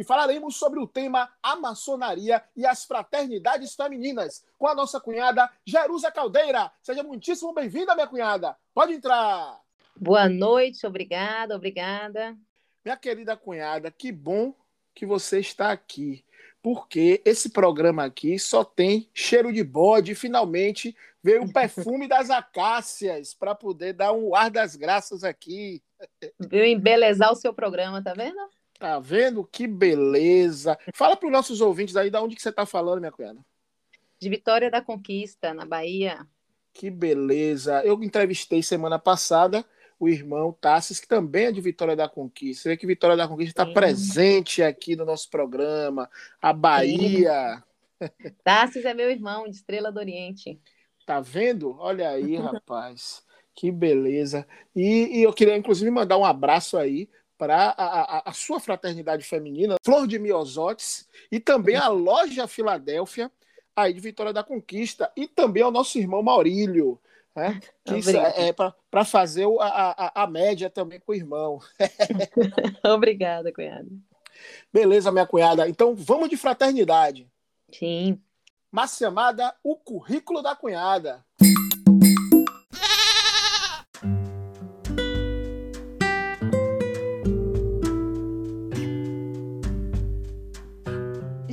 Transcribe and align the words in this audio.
e 0.00 0.04
falaremos 0.04 0.56
sobre 0.56 0.80
o 0.80 0.86
tema 0.86 1.30
a 1.42 1.56
maçonaria 1.56 2.42
e 2.56 2.64
as 2.64 2.86
fraternidades 2.86 3.74
femininas 3.74 4.42
com 4.58 4.66
a 4.66 4.74
nossa 4.74 4.98
cunhada 4.98 5.50
Jerusa 5.62 6.10
Caldeira. 6.10 6.72
Seja 6.80 7.02
muitíssimo 7.02 7.52
bem-vinda, 7.52 7.94
minha 7.94 8.06
cunhada. 8.06 8.56
Pode 8.72 8.94
entrar. 8.94 9.60
Boa 9.94 10.26
noite, 10.26 10.86
obrigada, 10.86 11.54
obrigada. 11.54 12.34
Minha 12.82 12.96
querida 12.96 13.36
cunhada, 13.36 13.90
que 13.90 14.10
bom 14.10 14.54
que 14.94 15.04
você 15.04 15.38
está 15.38 15.70
aqui, 15.70 16.24
porque 16.62 17.20
esse 17.22 17.50
programa 17.50 18.06
aqui 18.06 18.38
só 18.38 18.64
tem 18.64 19.06
cheiro 19.12 19.52
de 19.52 19.62
bode. 19.62 20.14
Finalmente 20.14 20.96
veio 21.22 21.42
o 21.42 21.52
perfume 21.52 22.08
das 22.08 22.30
acácias 22.30 23.34
para 23.34 23.54
poder 23.54 23.92
dar 23.92 24.14
um 24.14 24.34
ar 24.34 24.50
das 24.50 24.76
graças 24.76 25.24
aqui. 25.24 25.82
Veio 26.38 26.64
embelezar 26.64 27.30
o 27.30 27.36
seu 27.36 27.52
programa, 27.52 28.02
tá 28.02 28.14
vendo? 28.14 28.40
Tá 28.80 28.98
vendo? 28.98 29.44
Que 29.44 29.66
beleza. 29.66 30.76
Fala 30.94 31.14
para 31.14 31.26
os 31.26 31.32
nossos 31.32 31.60
ouvintes 31.60 31.96
aí 31.96 32.08
de 32.08 32.16
onde 32.16 32.34
que 32.34 32.40
você 32.40 32.48
está 32.48 32.64
falando, 32.64 32.98
minha 32.98 33.12
cunhada. 33.12 33.38
De 34.18 34.30
Vitória 34.30 34.70
da 34.70 34.80
Conquista, 34.80 35.52
na 35.52 35.66
Bahia. 35.66 36.26
Que 36.72 36.90
beleza. 36.90 37.84
Eu 37.84 38.02
entrevistei 38.02 38.62
semana 38.62 38.98
passada 38.98 39.66
o 39.98 40.08
irmão 40.08 40.50
Tassis, 40.58 40.98
que 40.98 41.06
também 41.06 41.44
é 41.44 41.52
de 41.52 41.60
Vitória 41.60 41.94
da 41.94 42.08
Conquista. 42.08 42.62
Você 42.62 42.68
vê 42.70 42.76
que 42.78 42.86
Vitória 42.86 43.18
da 43.18 43.28
Conquista 43.28 43.50
está 43.50 43.66
presente 43.70 44.62
aqui 44.62 44.96
no 44.96 45.04
nosso 45.04 45.28
programa. 45.28 46.08
A 46.40 46.54
Bahia. 46.54 47.62
Tassis 48.42 48.86
é 48.86 48.94
meu 48.94 49.10
irmão, 49.10 49.44
de 49.44 49.56
Estrela 49.56 49.92
do 49.92 49.98
Oriente. 49.98 50.58
Tá 51.04 51.20
vendo? 51.20 51.76
Olha 51.78 52.08
aí, 52.08 52.36
rapaz. 52.36 53.22
Que 53.54 53.70
beleza. 53.70 54.48
E, 54.74 55.18
e 55.18 55.22
eu 55.22 55.34
queria, 55.34 55.54
inclusive, 55.54 55.90
mandar 55.90 56.16
um 56.16 56.24
abraço 56.24 56.78
aí 56.78 57.10
para 57.40 57.70
a, 57.70 58.18
a, 58.18 58.22
a, 58.26 58.32
sua 58.34 58.60
fraternidade 58.60 59.24
feminina, 59.24 59.76
Flor 59.82 60.06
de 60.06 60.18
Miosotes, 60.18 61.08
e 61.32 61.40
também 61.40 61.74
a 61.74 61.88
loja 61.88 62.46
Filadélfia, 62.46 63.32
aí 63.74 63.94
de 63.94 64.00
Vitória 64.00 64.30
da 64.30 64.44
Conquista, 64.44 65.10
e 65.16 65.26
também 65.26 65.62
ao 65.62 65.70
nosso 65.70 65.98
irmão 65.98 66.22
Maurílio, 66.22 67.00
né? 67.34 67.58
Que 67.82 67.94
é, 68.14 68.48
é 68.48 68.52
para 68.52 69.04
fazer 69.06 69.46
a, 69.58 69.64
a, 69.64 70.24
a 70.24 70.26
média 70.26 70.68
também 70.68 71.00
com 71.00 71.12
o 71.12 71.14
irmão. 71.14 71.60
Obrigada, 72.84 73.50
cunhada. 73.50 73.88
Beleza, 74.70 75.10
minha 75.10 75.26
cunhada. 75.26 75.66
Então 75.66 75.94
vamos 75.94 76.28
de 76.28 76.36
fraternidade. 76.36 77.26
Sim. 77.72 78.20
Mas 78.70 78.98
chamada 78.98 79.54
O 79.64 79.76
Currículo 79.76 80.42
da 80.42 80.54
Cunhada. 80.54 81.24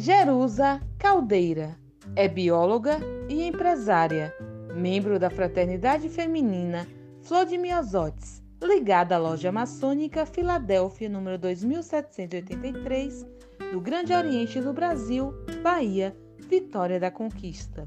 Jerusa 0.07 0.81
Caldeira 0.97 1.77
é 2.15 2.29
bióloga 2.29 2.97
e 3.27 3.43
empresária, 3.43 4.33
membro 4.73 5.19
da 5.19 5.29
Fraternidade 5.29 6.07
Feminina 6.07 6.87
Flor 7.23 7.45
de 7.45 7.57
Miosotes, 7.57 8.41
ligada 8.63 9.15
à 9.15 9.17
loja 9.17 9.51
maçônica 9.51 10.25
Filadélfia 10.25 11.09
número 11.09 11.37
2783, 11.37 13.25
do 13.73 13.81
Grande 13.81 14.13
Oriente 14.13 14.61
do 14.61 14.71
Brasil, 14.71 15.33
Bahia, 15.61 16.15
Vitória 16.39 17.01
da 17.01 17.11
Conquista. 17.11 17.85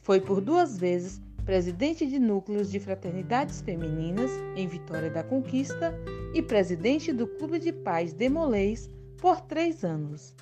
Foi 0.00 0.22
por 0.22 0.40
duas 0.40 0.78
vezes 0.78 1.20
presidente 1.44 2.06
de 2.06 2.18
núcleos 2.18 2.70
de 2.70 2.80
fraternidades 2.80 3.60
femininas 3.60 4.30
em 4.56 4.66
Vitória 4.66 5.10
da 5.10 5.22
Conquista 5.22 5.94
e 6.32 6.40
presidente 6.40 7.12
do 7.12 7.26
Clube 7.26 7.58
de 7.58 7.70
Paz 7.70 8.14
Demolês 8.14 8.90
por 9.20 9.42
três 9.42 9.84
anos. 9.84 10.34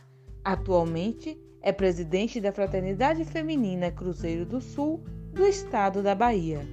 Atualmente 0.44 1.40
é 1.60 1.70
presidente 1.70 2.40
da 2.40 2.52
Fraternidade 2.52 3.24
Feminina 3.24 3.92
Cruzeiro 3.92 4.44
do 4.44 4.60
Sul 4.60 5.00
do 5.32 5.46
estado 5.46 6.02
da 6.02 6.12
Bahia. 6.14 6.66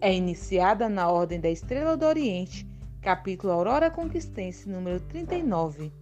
É 0.00 0.12
iniciada 0.12 0.88
na 0.88 1.08
Ordem 1.08 1.40
da 1.40 1.48
Estrela 1.48 1.96
do 1.96 2.04
Oriente, 2.04 2.66
capítulo 3.00 3.52
Aurora 3.52 3.88
Conquistense 3.90 4.68
número 4.68 4.98
39. 5.00 5.92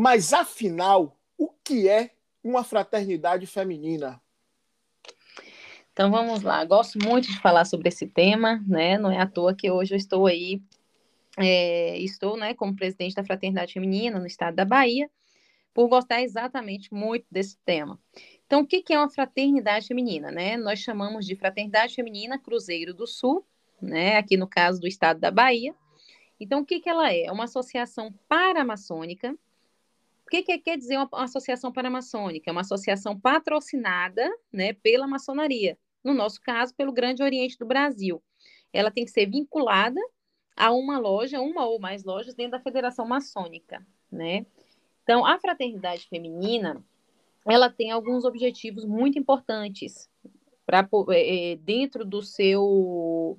Mas 0.03 0.33
afinal, 0.33 1.15
o 1.37 1.47
que 1.63 1.87
é 1.87 2.09
uma 2.43 2.63
fraternidade 2.63 3.45
feminina? 3.45 4.19
Então 5.93 6.09
vamos 6.09 6.41
lá, 6.41 6.65
gosto 6.65 6.97
muito 6.97 7.27
de 7.27 7.39
falar 7.39 7.65
sobre 7.65 7.89
esse 7.89 8.07
tema, 8.07 8.65
né? 8.67 8.97
Não 8.97 9.11
é 9.11 9.19
à 9.19 9.27
toa 9.27 9.53
que 9.53 9.69
hoje 9.69 9.93
eu 9.93 9.97
estou 9.97 10.25
aí, 10.25 10.59
é, 11.37 11.99
estou, 11.99 12.35
né, 12.35 12.55
como 12.55 12.75
presidente 12.75 13.13
da 13.13 13.23
Fraternidade 13.23 13.73
Feminina 13.73 14.19
no 14.19 14.25
estado 14.25 14.55
da 14.55 14.65
Bahia, 14.65 15.07
por 15.71 15.87
gostar 15.87 16.23
exatamente 16.23 16.91
muito 16.91 17.27
desse 17.29 17.59
tema. 17.63 17.99
Então, 18.47 18.61
o 18.61 18.65
que, 18.65 18.81
que 18.81 18.93
é 18.93 18.97
uma 18.97 19.11
fraternidade 19.11 19.85
feminina, 19.85 20.31
né? 20.31 20.57
Nós 20.57 20.79
chamamos 20.79 21.27
de 21.27 21.35
Fraternidade 21.35 21.93
Feminina 21.93 22.39
Cruzeiro 22.39 22.91
do 22.91 23.05
Sul, 23.05 23.45
né? 23.79 24.17
Aqui 24.17 24.35
no 24.35 24.47
caso 24.47 24.81
do 24.81 24.87
estado 24.87 25.19
da 25.19 25.29
Bahia. 25.29 25.75
Então, 26.39 26.61
o 26.61 26.65
que, 26.65 26.79
que 26.79 26.89
ela 26.89 27.13
é? 27.13 27.25
É 27.25 27.31
uma 27.31 27.43
associação 27.43 28.11
paramaçônica 28.27 29.37
que, 30.31 30.43
que 30.43 30.57
quer 30.59 30.77
dizer 30.77 30.95
uma, 30.95 31.09
uma 31.11 31.25
associação 31.25 31.73
paramaçônica? 31.73 32.49
É 32.49 32.53
uma 32.53 32.61
associação 32.61 33.19
patrocinada 33.19 34.27
né, 34.51 34.71
pela 34.71 35.05
maçonaria, 35.05 35.77
no 36.01 36.13
nosso 36.13 36.39
caso, 36.41 36.73
pelo 36.73 36.93
Grande 36.93 37.21
Oriente 37.21 37.57
do 37.57 37.65
Brasil. 37.65 38.23
Ela 38.71 38.89
tem 38.89 39.03
que 39.03 39.11
ser 39.11 39.25
vinculada 39.29 39.99
a 40.55 40.71
uma 40.71 40.97
loja, 40.97 41.41
uma 41.41 41.65
ou 41.65 41.79
mais 41.79 42.05
lojas 42.05 42.33
dentro 42.33 42.53
da 42.53 42.61
Federação 42.61 43.05
Maçônica, 43.05 43.85
né? 44.09 44.45
Então, 45.03 45.25
a 45.25 45.37
fraternidade 45.37 46.07
feminina, 46.07 46.81
ela 47.45 47.69
tem 47.69 47.91
alguns 47.91 48.23
objetivos 48.23 48.85
muito 48.85 49.19
importantes 49.19 50.09
para 50.65 50.87
é, 51.09 51.51
é, 51.51 51.55
dentro 51.57 52.05
do 52.05 52.21
seu, 52.21 53.37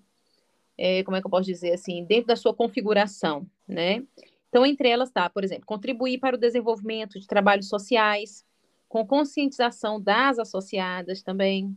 é, 0.77 1.03
como 1.05 1.17
é 1.17 1.21
que 1.21 1.27
eu 1.27 1.31
posso 1.31 1.47
dizer 1.47 1.73
assim, 1.73 2.05
dentro 2.05 2.27
da 2.27 2.37
sua 2.37 2.53
configuração, 2.53 3.47
né? 3.67 4.05
Então, 4.53 4.67
entre 4.67 4.87
elas 4.87 5.09
está, 5.09 5.31
por 5.31 5.43
exemplo, 5.43 5.65
contribuir 5.65 6.19
para 6.19 6.37
o 6.37 6.39
desenvolvimento 6.39 7.19
de 7.19 7.27
trabalhos 7.27 7.71
sociais, 7.71 8.45
com 8.87 9.07
conscientização 9.07 9.99
das 9.99 10.39
associadas 10.39 11.23
também, 11.23 11.75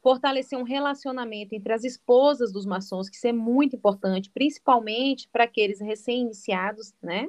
fortalecer 0.00 0.56
um 0.56 0.62
relacionamento 0.62 1.52
entre 1.52 1.72
as 1.72 1.82
esposas 1.82 2.52
dos 2.52 2.64
maçons, 2.64 3.10
que 3.10 3.16
isso 3.16 3.26
é 3.26 3.32
muito 3.32 3.74
importante, 3.74 4.30
principalmente 4.30 5.28
para 5.32 5.42
aqueles 5.42 5.80
recém-iniciados, 5.80 6.94
né? 7.02 7.26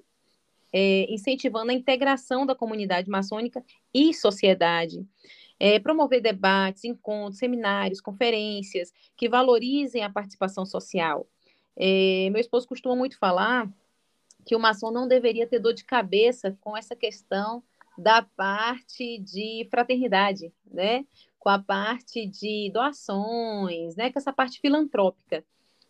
É, 0.72 1.12
incentivando 1.12 1.72
a 1.72 1.76
integração 1.76 2.46
da 2.46 2.54
comunidade 2.54 3.10
maçônica 3.10 3.66
e 3.92 4.14
sociedade. 4.14 5.04
É, 5.60 5.80
promover 5.80 6.22
debates, 6.22 6.84
encontros, 6.84 7.40
seminários, 7.40 8.00
conferências 8.00 8.94
que 9.18 9.28
valorizem 9.28 10.04
a 10.04 10.10
participação 10.10 10.68
social. 10.68 11.26
É, 11.76 12.30
meu 12.30 12.40
esposo 12.40 12.68
costuma 12.68 12.96
muito 12.96 13.18
falar 13.18 13.68
que 14.46 14.56
o 14.56 14.60
maçom 14.60 14.92
não 14.92 15.08
deveria 15.08 15.48
ter 15.48 15.60
dor 15.60 15.74
de 15.74 15.84
cabeça 15.84 16.58
com 16.62 16.76
essa 16.76 16.96
questão 16.96 17.64
da 17.98 18.22
parte 18.22 19.20
de 19.20 19.68
fraternidade, 19.70 20.52
né? 20.66 21.06
Com 21.40 21.50
a 21.50 21.60
parte 21.60 22.26
de 22.28 22.72
doações, 22.74 23.96
né? 23.96 24.12
Com 24.12 24.20
essa 24.20 24.34
parte 24.34 24.60
filantrópica. 24.60 25.44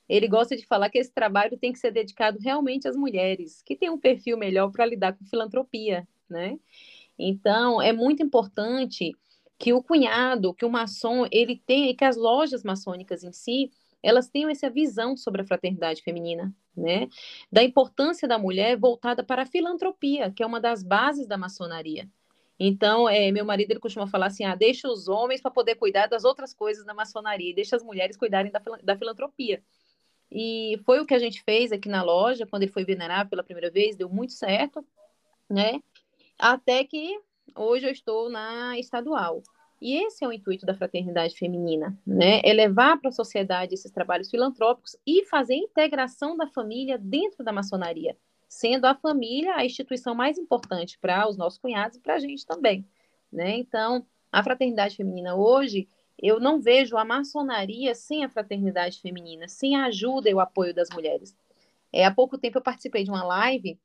Ele 0.08 0.28
gosta 0.28 0.56
de 0.56 0.66
falar 0.66 0.90
que 0.90 0.98
esse 0.98 1.12
trabalho 1.12 1.58
tem 1.58 1.72
que 1.72 1.80
ser 1.80 1.92
dedicado 1.92 2.38
realmente 2.40 2.88
às 2.88 2.96
mulheres, 2.96 3.62
que 3.62 3.76
têm 3.76 3.90
um 3.90 3.98
perfil 3.98 4.38
melhor 4.38 4.70
para 4.72 4.86
lidar 4.86 5.14
com 5.14 5.26
filantropia, 5.26 6.08
né? 6.30 6.60
Então, 7.18 7.82
é 7.82 7.94
muito 7.94 8.22
importante 8.22 9.12
que 9.58 9.72
o 9.72 9.82
cunhado, 9.82 10.54
que 10.54 10.66
o 10.66 10.70
maçom, 10.70 11.26
ele 11.32 11.62
tenha, 11.66 11.96
que 11.96 12.04
as 12.04 12.18
lojas 12.18 12.64
maçônicas 12.64 13.24
em 13.24 13.32
si 13.32 13.72
elas 14.04 14.28
tenham 14.28 14.50
essa 14.50 14.70
visão 14.70 15.16
sobre 15.16 15.42
a 15.42 15.46
fraternidade 15.46 16.04
feminina, 16.04 16.54
né? 16.76 17.08
Da 17.52 17.64
importância 17.64 18.28
da 18.28 18.38
mulher 18.38 18.78
voltada 18.78 19.24
para 19.24 19.44
a 19.44 19.46
filantropia, 19.46 20.30
que 20.32 20.44
é 20.44 20.46
uma 20.46 20.60
das 20.60 20.84
bases 20.84 21.26
da 21.26 21.38
maçonaria. 21.38 22.10
Então, 22.60 23.10
é, 23.10 23.32
meu 23.32 23.46
marido 23.46 23.72
ele 23.72 23.80
costuma 23.80 24.06
falar 24.06 24.28
assim: 24.28 24.44
ah, 24.44 24.56
deixa 24.56 24.88
os 24.88 25.08
homens 25.08 25.42
para 25.42 25.50
poder 25.50 25.76
cuidar 25.76 26.08
das 26.08 26.24
outras 26.24 26.54
coisas 26.54 26.86
da 26.86 26.94
maçonaria, 26.94 27.52
e 27.52 27.56
deixa 27.56 27.76
as 27.76 27.84
mulheres 27.84 28.18
cuidarem 28.18 28.52
da, 28.52 28.62
da 28.84 28.98
filantropia. 28.98 29.64
E 30.32 30.80
foi 30.86 31.00
o 31.00 31.06
que 31.06 31.14
a 31.14 31.20
gente 31.20 31.42
fez 31.44 31.72
aqui 31.72 31.88
na 31.88 32.04
loja, 32.04 32.46
quando 32.46 32.64
ele 32.64 32.72
foi 32.72 32.84
venerável 32.84 33.30
pela 33.30 33.44
primeira 33.44 33.70
vez, 33.70 33.96
deu 33.96 34.10
muito 34.10 34.34
certo, 34.34 34.86
né? 35.50 35.82
Até 36.38 36.84
que 36.84 37.20
hoje 37.56 37.86
eu 37.86 37.92
estou 37.92 38.30
na 38.30 38.78
estadual. 38.80 39.44
E 39.84 39.98
esse 39.98 40.24
é 40.24 40.28
o 40.30 40.32
intuito 40.32 40.66
da 40.66 40.74
fraternidade 40.74 41.36
feminina, 41.36 41.94
né? 42.08 42.40
É 42.46 42.54
levar 42.54 42.98
para 43.02 43.10
a 43.10 43.12
sociedade 43.12 43.74
esses 43.74 43.92
trabalhos 43.92 44.30
filantrópicos 44.30 44.96
e 45.06 45.26
fazer 45.26 45.56
a 45.56 45.58
integração 45.58 46.38
da 46.38 46.48
família 46.48 46.98
dentro 46.98 47.44
da 47.44 47.52
maçonaria, 47.52 48.16
sendo 48.48 48.86
a 48.86 48.96
família 48.96 49.58
a 49.58 49.66
instituição 49.66 50.16
mais 50.16 50.38
importante 50.38 50.98
para 50.98 51.28
os 51.28 51.36
nossos 51.36 51.60
cunhados 51.60 51.98
e 51.98 52.00
para 52.00 52.14
a 52.14 52.20
gente 52.20 52.46
também, 52.46 52.88
né? 53.30 53.58
Então, 53.58 54.06
a 54.32 54.42
fraternidade 54.42 54.96
feminina 54.96 55.36
hoje, 55.36 55.86
eu 56.18 56.40
não 56.40 56.62
vejo 56.62 56.96
a 56.96 57.04
maçonaria 57.04 57.94
sem 57.94 58.24
a 58.24 58.30
fraternidade 58.30 59.02
feminina, 59.02 59.50
sem 59.50 59.76
a 59.76 59.88
ajuda 59.88 60.30
e 60.30 60.34
o 60.34 60.40
apoio 60.40 60.74
das 60.74 60.88
mulheres. 60.92 61.36
É, 61.92 62.06
há 62.06 62.12
pouco 62.12 62.38
tempo 62.38 62.58
eu 62.58 62.62
participei 62.62 63.04
de 63.04 63.10
uma 63.10 63.26
live 63.26 63.78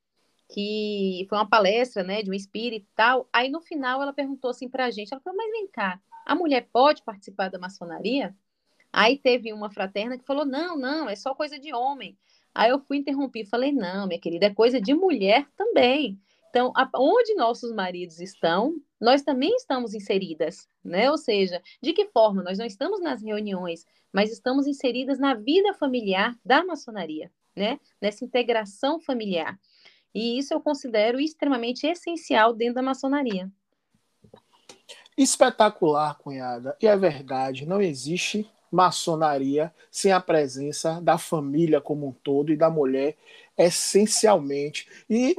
que 0.49 1.27
foi 1.29 1.39
uma 1.39 1.49
palestra, 1.49 2.03
né, 2.03 2.23
de 2.23 2.31
um 2.31 2.35
espírito 2.35 2.87
e 2.87 2.95
tal. 2.95 3.29
Aí 3.33 3.50
no 3.50 3.61
final 3.61 4.03
ela 4.03 4.12
perguntou 4.12 4.50
assim 4.50 4.69
para 4.69 4.87
a 4.87 4.91
gente, 4.91 5.12
ela 5.12 5.21
falou, 5.21 5.37
mas 5.37 5.50
vem 5.50 5.69
cá, 5.69 6.00
a 6.25 6.35
mulher 6.35 6.69
pode 6.73 7.03
participar 7.03 7.49
da 7.49 7.59
maçonaria? 7.59 8.35
Aí 8.93 9.19
teve 9.19 9.53
uma 9.53 9.71
fraterna 9.71 10.19
que 10.19 10.25
falou, 10.25 10.45
não, 10.47 10.77
não, 10.77 11.09
é 11.09 11.17
só 11.17 11.35
coisa 11.35 11.59
de 11.59 11.75
homem. 11.75 12.17
Aí 12.55 12.71
eu 12.71 12.81
fui 12.81 12.97
interromper 12.97 13.41
e 13.41 13.47
falei, 13.47 13.73
não, 13.73 14.06
minha 14.06 14.21
querida, 14.21 14.47
é 14.47 14.55
coisa 14.55 14.81
de 14.81 14.95
mulher 14.95 15.47
também. 15.56 16.19
Então, 16.50 16.73
onde 16.95 17.35
nossos 17.35 17.73
maridos 17.73 18.21
estão, 18.21 18.75
nós 19.00 19.23
também 19.23 19.55
estamos 19.55 19.95
inseridas, 19.95 20.67
né? 20.83 21.11
Ou 21.11 21.19
seja, 21.19 21.62
de 21.81 21.93
que 21.93 22.06
forma? 22.06 22.43
Nós 22.43 22.59
não 22.59 22.65
estamos 22.65 23.00
nas 23.00 23.23
reuniões, 23.23 23.87
mas 24.12 24.33
estamos 24.33 24.67
inseridas 24.67 25.19
na 25.19 25.35
vida 25.35 25.75
familiar 25.75 26.35
da 26.45 26.65
maçonaria, 26.65 27.31
né? 27.55 27.79
Nessa 28.00 28.25
integração 28.25 28.99
familiar. 28.99 29.59
E 30.19 30.37
isso 30.37 30.53
eu 30.53 30.61
considero 30.61 31.20
extremamente 31.20 31.87
essencial 31.87 32.53
dentro 32.53 32.75
da 32.75 32.82
maçonaria. 32.82 33.49
Espetacular, 35.17 36.19
cunhada. 36.19 36.76
E 36.82 36.88
é 36.88 36.97
verdade, 36.97 37.65
não 37.65 37.81
existe 37.81 38.50
maçonaria 38.70 39.73
sem 39.93 40.11
a 40.11 40.20
presença 40.20 41.00
da 41.00 41.19
família 41.19 41.81
como 41.81 42.09
um 42.09 42.12
todo 42.12 42.53
e 42.53 42.56
da 42.56 42.69
mulher 42.69 43.17
essencialmente. 43.56 44.88
E, 45.09 45.37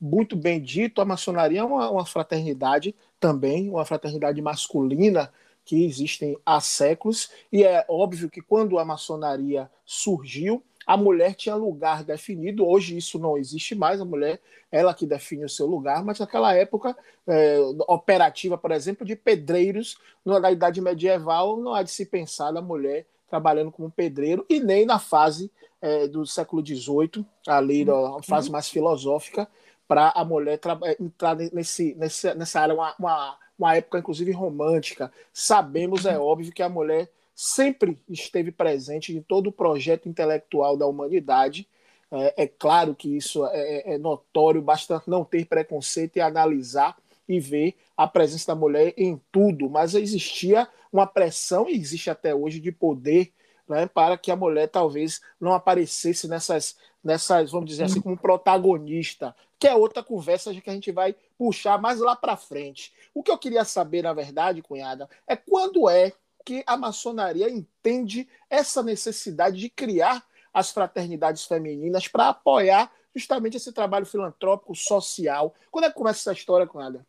muito 0.00 0.34
bem 0.36 0.58
dito, 0.58 1.02
a 1.02 1.04
maçonaria 1.04 1.60
é 1.60 1.64
uma, 1.64 1.90
uma 1.90 2.06
fraternidade 2.06 2.94
também, 3.20 3.68
uma 3.68 3.84
fraternidade 3.84 4.40
masculina 4.40 5.30
que 5.66 5.84
existem 5.84 6.38
há 6.44 6.60
séculos, 6.60 7.30
e 7.50 7.62
é 7.64 7.84
óbvio 7.88 8.30
que 8.30 8.42
quando 8.42 8.78
a 8.78 8.84
maçonaria 8.84 9.70
surgiu, 9.84 10.62
a 10.86 10.96
mulher 10.96 11.34
tinha 11.34 11.54
lugar 11.54 12.04
definido. 12.04 12.66
Hoje 12.66 12.96
isso 12.96 13.18
não 13.18 13.36
existe 13.36 13.74
mais, 13.74 14.00
a 14.00 14.04
mulher 14.04 14.40
ela 14.70 14.92
que 14.92 15.06
define 15.06 15.44
o 15.44 15.48
seu 15.48 15.66
lugar, 15.66 16.04
mas 16.04 16.18
naquela 16.18 16.54
época 16.54 16.96
é, 17.26 17.58
operativa, 17.86 18.58
por 18.58 18.72
exemplo, 18.72 19.06
de 19.06 19.14
pedreiros 19.14 19.98
na 20.24 20.50
Idade 20.50 20.80
Medieval, 20.80 21.56
não 21.58 21.74
há 21.74 21.82
de 21.82 21.90
se 21.90 22.04
pensar 22.04 22.52
na 22.52 22.60
mulher 22.60 23.06
trabalhando 23.28 23.70
como 23.70 23.90
pedreiro 23.90 24.44
e 24.48 24.60
nem 24.60 24.84
na 24.84 24.98
fase 24.98 25.50
é, 25.80 26.08
do 26.08 26.26
século 26.26 26.64
XVIII, 26.64 27.24
ali 27.46 27.84
na 27.84 28.22
fase 28.22 28.50
mais 28.50 28.68
filosófica, 28.68 29.48
para 29.86 30.10
a 30.10 30.24
mulher 30.24 30.58
é, 30.84 30.96
entrar 31.02 31.36
nesse, 31.36 31.94
nessa, 31.94 32.34
nessa 32.34 32.60
área, 32.60 32.74
uma, 32.74 32.94
uma, 32.98 33.38
uma 33.58 33.76
época 33.76 33.98
inclusive 33.98 34.32
romântica. 34.32 35.12
Sabemos, 35.32 36.06
é 36.06 36.18
óbvio, 36.18 36.52
que 36.52 36.62
a 36.62 36.68
mulher 36.68 37.08
sempre 37.34 37.98
esteve 38.08 38.52
presente 38.52 39.14
em 39.14 39.20
todo 39.20 39.48
o 39.48 39.52
projeto 39.52 40.08
intelectual 40.08 40.76
da 40.76 40.86
humanidade. 40.86 41.68
É, 42.10 42.44
é 42.44 42.46
claro 42.46 42.94
que 42.94 43.16
isso 43.16 43.44
é, 43.46 43.58
é, 43.58 43.94
é, 43.94 43.98
notório, 43.98 44.62
basta 44.62 45.02
não 45.06 45.24
ter 45.24 45.46
preconceito 45.46 46.16
e 46.16 46.20
analisar 46.20 46.96
e 47.28 47.40
ver 47.40 47.74
a 47.96 48.06
presença 48.06 48.48
da 48.48 48.54
mulher 48.54 48.94
em 48.96 49.20
tudo, 49.32 49.68
mas 49.68 49.94
existia 49.94 50.68
uma 50.92 51.06
pressão, 51.06 51.68
e 51.68 51.72
existe 51.72 52.10
até 52.10 52.34
hoje, 52.34 52.60
de 52.60 52.70
poder 52.70 53.32
né, 53.68 53.86
para 53.86 54.16
que 54.16 54.30
a 54.30 54.36
mulher 54.36 54.68
talvez 54.68 55.20
não 55.40 55.54
aparecesse 55.54 56.28
nessas, 56.28 56.76
nessas, 57.02 57.50
vamos 57.50 57.68
dizer 57.68 57.84
assim, 57.84 58.00
como 58.00 58.16
protagonista, 58.16 59.34
que 59.58 59.66
é 59.66 59.74
outra 59.74 60.02
conversa 60.02 60.52
que 60.52 60.70
a 60.70 60.72
gente 60.72 60.92
vai 60.92 61.16
puxar 61.38 61.80
mais 61.80 61.98
lá 61.98 62.14
para 62.14 62.36
frente. 62.36 62.92
O 63.14 63.22
que 63.22 63.30
eu 63.30 63.38
queria 63.38 63.64
saber, 63.64 64.02
na 64.02 64.12
verdade, 64.12 64.62
cunhada, 64.62 65.08
é 65.26 65.34
quando 65.34 65.88
é 65.88 66.12
que 66.44 66.62
a 66.66 66.76
maçonaria 66.76 67.48
entende 67.48 68.28
essa 68.50 68.82
necessidade 68.82 69.58
de 69.58 69.70
criar 69.70 70.24
as 70.52 70.70
fraternidades 70.70 71.44
femininas 71.44 72.06
para 72.06 72.28
apoiar 72.28 72.92
justamente 73.14 73.56
esse 73.56 73.72
trabalho 73.72 74.06
filantrópico 74.06 74.74
social. 74.74 75.54
Quando 75.70 75.84
é 75.84 75.88
que 75.88 75.94
começa 75.94 76.20
essa 76.20 76.38
história, 76.38 76.66
Conada? 76.66 77.06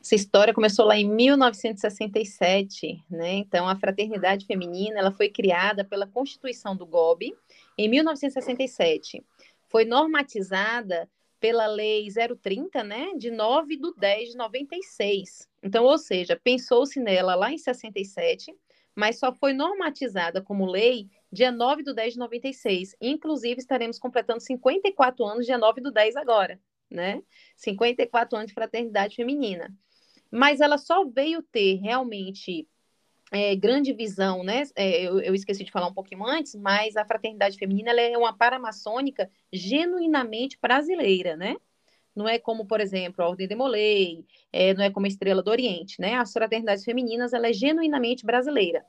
Essa 0.00 0.14
história 0.14 0.54
começou 0.54 0.84
lá 0.84 0.96
em 0.96 1.08
1967, 1.08 3.04
né? 3.10 3.34
Então 3.34 3.68
a 3.68 3.74
fraternidade 3.74 4.46
feminina, 4.46 5.00
ela 5.00 5.10
foi 5.10 5.28
criada 5.28 5.84
pela 5.84 6.06
Constituição 6.06 6.76
do 6.76 6.86
GOB 6.86 7.34
em 7.76 7.88
1967. 7.88 9.24
Foi 9.68 9.84
normatizada 9.84 11.08
pela 11.44 11.66
lei 11.66 12.08
030, 12.40 12.82
né, 12.82 13.12
de 13.18 13.30
9 13.30 13.76
de 13.76 13.92
10 13.98 14.30
de 14.30 14.36
96. 14.38 15.46
Então, 15.62 15.84
ou 15.84 15.98
seja, 15.98 16.40
pensou-se 16.42 16.98
nela 16.98 17.34
lá 17.34 17.52
em 17.52 17.58
67, 17.58 18.50
mas 18.94 19.18
só 19.18 19.30
foi 19.30 19.52
normatizada 19.52 20.40
como 20.40 20.64
lei 20.64 21.06
dia 21.30 21.52
9 21.52 21.82
de 21.82 21.92
10 21.92 22.14
de 22.14 22.18
96. 22.18 22.96
Inclusive, 22.98 23.60
estaremos 23.60 23.98
completando 23.98 24.40
54 24.40 25.22
anos 25.22 25.44
dia 25.44 25.58
9 25.58 25.82
de 25.82 25.92
10 25.92 26.16
agora, 26.16 26.58
né? 26.90 27.22
54 27.58 28.38
anos 28.38 28.48
de 28.48 28.54
fraternidade 28.54 29.14
feminina. 29.14 29.70
Mas 30.30 30.62
ela 30.62 30.78
só 30.78 31.04
veio 31.04 31.42
ter 31.42 31.74
realmente 31.74 32.66
é, 33.34 33.54
grande 33.56 33.92
visão, 33.92 34.42
né? 34.44 34.62
É, 34.76 35.02
eu, 35.02 35.20
eu, 35.20 35.34
esqueci 35.34 35.64
de 35.64 35.72
falar 35.72 35.88
um 35.88 35.94
pouquinho 35.94 36.24
antes, 36.24 36.54
mas 36.54 36.96
a 36.96 37.04
fraternidade 37.04 37.58
feminina 37.58 37.90
é 37.90 38.16
uma 38.16 38.32
paramaçônica 38.32 39.30
genuinamente 39.52 40.58
brasileira, 40.60 41.36
né? 41.36 41.56
não 42.14 42.28
é 42.28 42.38
como, 42.38 42.64
por 42.64 42.80
exemplo, 42.80 43.24
a 43.24 43.28
Ordem 43.28 43.48
de 43.48 43.54
Molay, 43.54 44.24
é, 44.52 44.72
não 44.74 44.84
é 44.84 44.90
como 44.90 45.06
a 45.06 45.08
Estrela 45.08 45.42
do 45.42 45.50
Oriente, 45.50 46.00
né? 46.00 46.14
As 46.14 46.32
fraternidades 46.32 46.84
femininas, 46.84 47.32
ela 47.32 47.48
é 47.48 47.52
genuinamente 47.52 48.24
brasileira. 48.24 48.84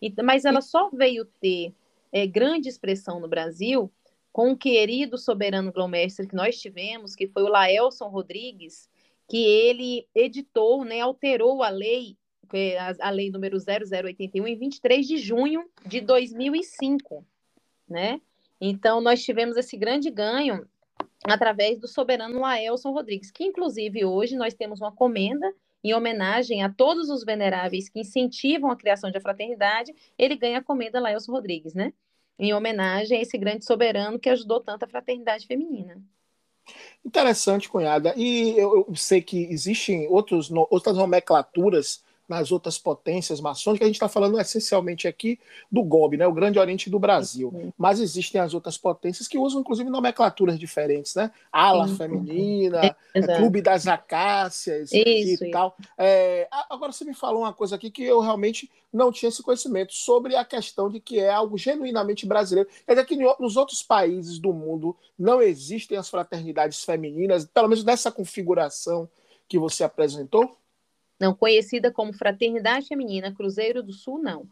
E, 0.00 0.12
mas 0.22 0.44
ela 0.44 0.60
só 0.60 0.88
veio 0.90 1.24
ter 1.24 1.74
é, 2.12 2.26
grande 2.26 2.68
expressão 2.68 3.18
no 3.18 3.28
Brasil 3.28 3.90
com 4.32 4.52
o 4.52 4.56
querido 4.56 5.18
soberano 5.18 5.72
grão-mestre 5.72 6.26
que 6.26 6.36
nós 6.36 6.60
tivemos, 6.60 7.16
que 7.16 7.26
foi 7.26 7.42
o 7.42 7.48
Laelson 7.48 8.08
Rodrigues, 8.08 8.88
que 9.28 9.44
ele 9.44 10.06
editou, 10.14 10.84
né, 10.84 11.00
alterou 11.00 11.62
a 11.62 11.68
lei, 11.68 12.16
a, 13.00 13.10
lei 13.10 13.30
número 13.30 13.56
0081, 13.58 14.46
em 14.46 14.56
23 14.56 15.06
de 15.06 15.16
junho 15.16 15.68
de 15.86 16.00
2005, 16.00 17.24
né? 17.88 18.20
Então, 18.60 19.00
nós 19.00 19.22
tivemos 19.22 19.56
esse 19.56 19.76
grande 19.76 20.10
ganho 20.10 20.66
através 21.24 21.78
do 21.78 21.88
soberano 21.88 22.40
Laelson 22.40 22.90
Rodrigues, 22.92 23.30
que 23.30 23.44
inclusive 23.44 24.04
hoje 24.04 24.36
nós 24.36 24.54
temos 24.54 24.80
uma 24.80 24.92
comenda 24.92 25.52
em 25.84 25.94
homenagem 25.94 26.62
a 26.62 26.68
todos 26.72 27.10
os 27.10 27.24
veneráveis 27.24 27.88
que 27.88 28.00
incentivam 28.00 28.70
a 28.70 28.76
criação 28.76 29.10
de 29.10 29.20
fraternidade, 29.20 29.92
ele 30.16 30.36
ganha 30.36 30.58
a 30.58 30.62
comenda 30.62 31.00
Laelson 31.00 31.32
Rodrigues, 31.32 31.74
né? 31.74 31.92
Em 32.38 32.54
homenagem 32.54 33.18
a 33.18 33.20
esse 33.20 33.36
grande 33.36 33.64
soberano 33.64 34.18
que 34.18 34.28
ajudou 34.30 34.60
tanto 34.60 34.84
a 34.84 34.88
fraternidade 34.88 35.46
feminina. 35.46 36.00
Interessante, 37.04 37.68
cunhada. 37.68 38.14
E 38.16 38.56
eu, 38.56 38.86
eu 38.88 38.94
sei 38.94 39.20
que 39.20 39.44
existem 39.44 40.06
outros, 40.08 40.50
outras 40.70 40.96
nomenclaturas 40.96 42.02
nas 42.32 42.50
outras 42.50 42.78
potências 42.78 43.40
maçônicas. 43.40 43.84
A 43.84 43.88
gente 43.88 43.96
está 43.96 44.08
falando 44.08 44.40
essencialmente 44.40 45.06
aqui 45.06 45.38
do 45.70 45.82
GOB, 45.82 46.16
né, 46.16 46.26
o 46.26 46.32
Grande 46.32 46.58
Oriente 46.58 46.88
do 46.88 46.98
Brasil. 46.98 47.72
Mas 47.76 48.00
existem 48.00 48.40
as 48.40 48.54
outras 48.54 48.78
potências 48.78 49.28
que 49.28 49.36
usam, 49.36 49.60
inclusive, 49.60 49.90
nomenclaturas 49.90 50.58
diferentes, 50.58 51.14
né? 51.14 51.30
Ala 51.52 51.86
uhum. 51.86 51.96
feminina, 51.96 52.96
é, 53.14 53.36
Clube 53.36 53.60
das 53.60 53.86
Acácias 53.86 54.90
isso, 54.92 55.44
e 55.44 55.50
tal. 55.50 55.76
É, 55.98 56.48
agora 56.70 56.90
você 56.90 57.04
me 57.04 57.14
falou 57.14 57.42
uma 57.42 57.52
coisa 57.52 57.76
aqui 57.76 57.90
que 57.90 58.02
eu 58.02 58.20
realmente 58.20 58.70
não 58.90 59.12
tinha 59.12 59.28
esse 59.28 59.42
conhecimento 59.42 59.92
sobre 59.92 60.34
a 60.34 60.44
questão 60.44 60.88
de 60.88 61.00
que 61.00 61.18
é 61.18 61.30
algo 61.30 61.58
genuinamente 61.58 62.26
brasileiro. 62.26 62.68
Quer 62.86 62.94
dizer 62.94 63.06
que 63.06 63.16
nos 63.16 63.56
outros 63.56 63.82
países 63.82 64.38
do 64.38 64.52
mundo 64.52 64.96
não 65.18 65.42
existem 65.42 65.98
as 65.98 66.08
fraternidades 66.08 66.82
femininas, 66.84 67.44
pelo 67.44 67.68
menos 67.68 67.84
nessa 67.84 68.10
configuração 68.10 69.08
que 69.46 69.58
você 69.58 69.84
apresentou? 69.84 70.56
Não 71.22 71.36
conhecida 71.36 71.92
como 71.92 72.12
Fraternidade 72.12 72.88
Feminina 72.88 73.32
Cruzeiro 73.32 73.80
do 73.80 73.92
Sul, 73.92 74.18
não. 74.20 74.48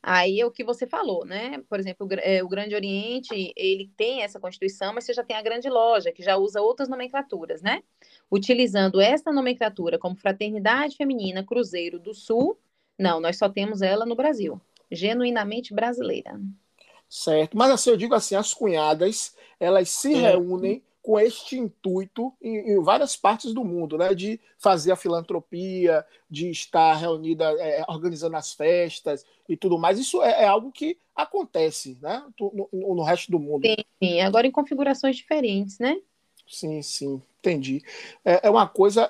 Aí 0.00 0.38
é 0.38 0.46
o 0.46 0.52
que 0.52 0.62
você 0.62 0.86
falou, 0.86 1.24
né? 1.24 1.60
Por 1.68 1.80
exemplo, 1.80 2.06
é, 2.20 2.44
o 2.44 2.48
Grande 2.48 2.76
Oriente, 2.76 3.52
ele 3.56 3.90
tem 3.96 4.22
essa 4.22 4.38
constituição, 4.38 4.94
mas 4.94 5.02
você 5.02 5.12
já 5.12 5.24
tem 5.24 5.34
a 5.34 5.42
Grande 5.42 5.68
Loja, 5.68 6.12
que 6.12 6.22
já 6.22 6.36
usa 6.36 6.62
outras 6.62 6.88
nomenclaturas, 6.88 7.60
né? 7.60 7.82
Utilizando 8.30 9.00
essa 9.00 9.32
nomenclatura 9.32 9.98
como 9.98 10.14
Fraternidade 10.14 10.94
Feminina 10.94 11.42
Cruzeiro 11.42 11.98
do 11.98 12.14
Sul, 12.14 12.56
não, 12.96 13.18
nós 13.18 13.36
só 13.36 13.48
temos 13.48 13.82
ela 13.82 14.06
no 14.06 14.14
Brasil, 14.14 14.60
genuinamente 14.92 15.74
brasileira. 15.74 16.40
Certo, 17.08 17.58
mas 17.58 17.72
assim, 17.72 17.90
eu 17.90 17.96
digo 17.96 18.14
assim, 18.14 18.36
as 18.36 18.54
cunhadas, 18.54 19.34
elas 19.58 19.88
se 19.88 20.14
reúnem 20.14 20.84
com 21.06 21.20
este 21.20 21.56
intuito 21.56 22.34
em, 22.42 22.72
em, 22.72 22.82
várias 22.82 23.16
partes 23.16 23.54
do 23.54 23.64
mundo, 23.64 23.96
né? 23.96 24.12
De 24.12 24.40
fazer 24.58 24.90
a 24.90 24.96
filantropia, 24.96 26.04
de 26.28 26.50
estar 26.50 26.94
reunida, 26.94 27.44
é, 27.60 27.84
organizando 27.86 28.36
as 28.36 28.52
festas 28.52 29.24
e 29.48 29.56
tudo 29.56 29.78
mais. 29.78 30.00
Isso 30.00 30.20
é, 30.20 30.42
é 30.42 30.46
algo 30.48 30.72
que 30.72 30.98
acontece, 31.14 31.96
né? 32.02 32.24
No, 32.40 32.68
no, 32.72 32.94
no, 32.96 33.04
resto 33.04 33.30
do 33.30 33.38
mundo. 33.38 33.64
Sim, 33.64 33.76
sim, 34.02 34.20
agora 34.20 34.48
em 34.48 34.50
configurações 34.50 35.14
diferentes, 35.14 35.78
né? 35.78 35.96
Sim, 36.44 36.82
sim, 36.82 37.22
entendi. 37.38 37.84
É, 38.24 38.48
é 38.48 38.50
uma 38.50 38.66
coisa 38.66 39.08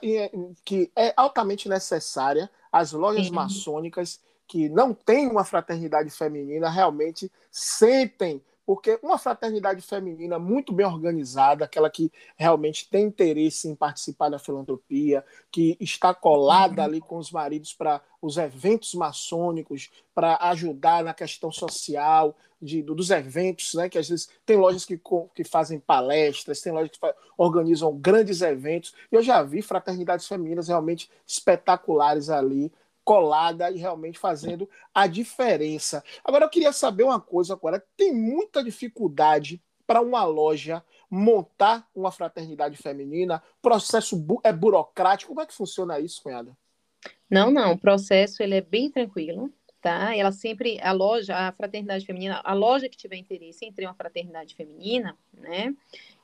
que 0.62 0.93
é 0.95 1.15
altamente 1.17 1.67
necessária. 1.67 2.50
As 2.71 2.93
lojas 2.93 3.29
sim. 3.29 3.33
maçônicas 3.33 4.21
que 4.47 4.69
não 4.69 4.93
têm 4.93 5.29
uma 5.29 5.45
fraternidade 5.45 6.11
feminina 6.11 6.69
realmente 6.69 7.33
sentem 7.50 8.43
porque 8.66 8.99
uma 9.00 9.16
fraternidade 9.16 9.80
feminina 9.80 10.40
muito 10.40 10.73
bem 10.73 10.85
organizada, 10.85 11.64
aquela 11.64 11.88
que 11.88 12.11
realmente 12.37 12.90
tem 12.90 13.04
interesse 13.04 13.68
em 13.68 13.76
participar 13.76 14.28
da 14.28 14.40
filantropia, 14.40 15.25
que 15.52 15.76
está 15.80 16.12
colada 16.12 16.82
ali 16.82 17.00
com 17.00 17.16
os 17.16 17.30
maridos 17.30 17.73
para 17.73 18.02
os 18.20 18.37
eventos 18.37 18.92
maçônicos, 18.94 19.88
para 20.12 20.37
ajudar 20.50 21.04
na 21.04 21.14
questão 21.14 21.52
social 21.52 22.37
de, 22.61 22.82
dos 22.82 23.11
eventos, 23.11 23.75
né? 23.75 23.88
Que 23.88 23.99
às 23.99 24.08
vezes 24.08 24.28
tem 24.44 24.56
lojas 24.56 24.85
que, 24.85 25.00
que 25.32 25.44
fazem 25.44 25.78
palestras, 25.78 26.61
tem 26.61 26.73
lojas 26.73 26.90
que 26.90 26.99
organizam 27.38 27.96
grandes 27.96 28.40
eventos. 28.40 28.92
Eu 29.12 29.23
já 29.23 29.44
vi 29.44 29.62
fraternidades 29.62 30.26
femininas 30.26 30.66
realmente 30.66 31.08
espetaculares 31.25 32.30
ali 32.30 32.73
colada 33.07 33.71
e 33.71 33.79
realmente 33.79 34.19
fazendo 34.19 34.69
a 34.93 35.07
diferença. 35.07 36.03
Agora 36.25 36.45
eu 36.45 36.51
queria 36.51 36.73
saber 36.73 37.05
uma 37.05 37.21
coisa 37.21 37.53
agora, 37.55 37.83
tem 37.97 38.13
muita 38.13 38.65
dificuldade 38.65 39.63
para 39.87 40.01
uma 40.01 40.25
loja 40.25 40.83
montar 41.09 41.89
uma 41.95 42.11
fraternidade 42.11 42.77
feminina, 42.77 43.41
processo 43.63 44.17
bu 44.17 44.41
é 44.43 44.53
burocrático, 44.53 45.29
como 45.29 45.41
é 45.41 45.47
que 45.47 45.55
funciona 45.55 46.01
isso, 46.01 46.21
cunhada? 46.21 46.59
Não, 47.31 47.49
não, 47.49 47.75
o 47.75 47.79
processo 47.79 48.43
ele 48.43 48.57
é 48.57 48.61
bem 48.61 48.91
tranquilo, 48.91 49.53
tá? 49.81 50.17
Ela 50.17 50.33
sempre, 50.33 50.81
a 50.83 50.91
loja, 50.91 51.37
a 51.37 51.53
fraternidade 51.53 52.05
feminina, 52.05 52.41
a 52.43 52.55
loja 52.55 52.89
que 52.89 52.97
tiver 52.97 53.19
interesse 53.19 53.65
em 53.65 53.73
ter 53.73 53.87
uma 53.87 53.95
fraternidade 53.95 54.57
feminina, 54.57 55.17
né? 55.33 55.73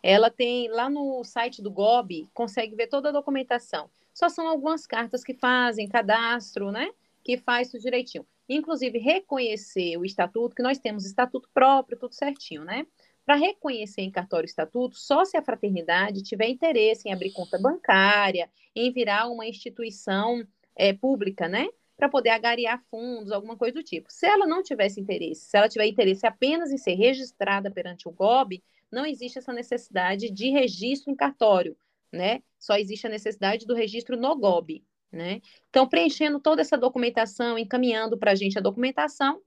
Ela 0.03 0.31
tem 0.31 0.69
lá 0.69 0.91
no 0.91 1.23
site 1.23 1.63
do 1.63 1.71
GOB, 1.71 2.29
consegue 2.35 2.75
ver 2.75 2.89
toda 2.89 3.11
a 3.11 3.13
documentação 3.13 3.89
só 4.13 4.29
são 4.29 4.47
algumas 4.47 4.87
cartas 4.87 5.25
que 5.25 5.35
fazem 5.35 5.89
cadastro, 5.89 6.71
né? 6.71 6.91
Que 7.25 7.37
faz 7.37 7.71
tudo 7.71 7.83
direitinho. 7.83 8.27
Inclusive, 8.49 8.99
reconhecer 8.99 9.97
o 9.97 10.05
estatuto, 10.05 10.55
que 10.55 10.63
nós 10.63 10.79
temos 10.79 11.07
estatuto 11.07 11.49
próprio, 11.55 11.99
tudo 11.99 12.15
certinho, 12.15 12.65
né? 12.65 12.87
Para 13.25 13.37
reconhecer 13.37 14.03
em 14.03 14.11
cartório 14.11 14.47
estatuto, 14.47 14.97
só 14.97 15.25
se 15.25 15.37
a 15.37 15.43
fraternidade 15.43 16.23
tiver 16.23 16.49
interesse 16.49 17.09
em 17.09 17.13
abrir 17.13 17.33
conta 17.33 17.59
bancária, 17.59 18.51
em 18.75 18.93
virar 18.93 19.29
uma 19.29 19.47
instituição 19.47 20.47
é, 20.77 20.93
pública, 20.93 21.49
né? 21.49 21.69
Para 21.97 22.09
poder 22.09 22.31
agariar 22.31 22.83
fundos, 22.91 23.31
alguma 23.31 23.57
coisa 23.57 23.75
do 23.75 23.83
tipo. 23.83 24.11
Se 24.11 24.27
ela 24.27 24.47
não 24.47 24.63
tivesse 24.63 25.01
interesse, 25.01 25.43
se 25.43 25.57
ela 25.57 25.69
tiver 25.69 25.87
interesse 25.87 26.27
apenas 26.27 26.73
em 26.73 26.79
ser 26.79 26.95
registrada 26.95 27.71
perante 27.71 28.09
o 28.09 28.13
GOB, 28.13 28.63
não 28.91 29.07
existe 29.07 29.39
essa 29.39 29.53
necessidade 29.53 30.31
de 30.31 30.51
registro 30.51 31.11
em 31.11 31.17
cartório 31.17 31.77
né? 32.13 32.43
Só 32.63 32.77
existe 32.77 33.09
a 33.09 33.11
necessidade 33.11 33.67
do 33.67 33.75
registro 33.75 34.17
no 34.17 34.39
GOB, 34.39 34.85
né? 35.11 35.41
Então, 35.69 35.89
preenchendo 35.89 36.39
toda 36.39 36.63
essa 36.63 36.79
documentação, 36.79 37.59
encaminhando 37.59 38.17
para 38.17 38.31
a 38.31 38.35
gente 38.37 38.57
a 38.57 38.63
documentação, 38.63 39.43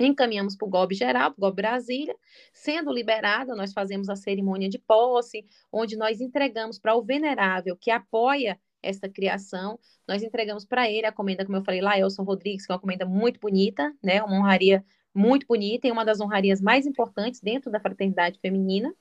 encaminhamos 0.00 0.56
para 0.56 0.66
o 0.66 0.70
GOB 0.70 0.94
geral, 0.94 1.32
para 1.32 1.38
o 1.38 1.40
GOB 1.42 1.56
Brasília, 1.56 2.16
sendo 2.54 2.90
liberada, 2.90 3.54
nós 3.54 3.74
fazemos 3.74 4.08
a 4.08 4.16
cerimônia 4.16 4.70
de 4.70 4.78
posse, 4.78 5.44
onde 5.70 5.96
nós 5.96 6.18
entregamos 6.22 6.78
para 6.78 6.94
o 6.96 7.02
venerável 7.02 7.76
que 7.76 7.90
apoia 7.90 8.58
essa 8.82 9.06
criação, 9.06 9.78
nós 10.08 10.22
entregamos 10.22 10.64
para 10.64 10.90
ele 10.90 11.06
a 11.06 11.12
comenda, 11.12 11.44
como 11.44 11.58
eu 11.58 11.64
falei, 11.64 11.82
Laelson 11.82 12.22
Rodrigues, 12.22 12.64
que 12.64 12.72
é 12.72 12.74
uma 12.74 12.80
comenda 12.80 13.04
muito 13.04 13.38
bonita, 13.38 13.94
né, 14.02 14.22
uma 14.22 14.38
honraria 14.38 14.82
muito 15.14 15.46
bonita 15.46 15.86
e 15.86 15.92
uma 15.92 16.04
das 16.04 16.20
honrarias 16.20 16.60
mais 16.60 16.86
importantes 16.86 17.40
dentro 17.40 17.70
da 17.70 17.80
fraternidade 17.80 18.38
feminina, 18.40 18.94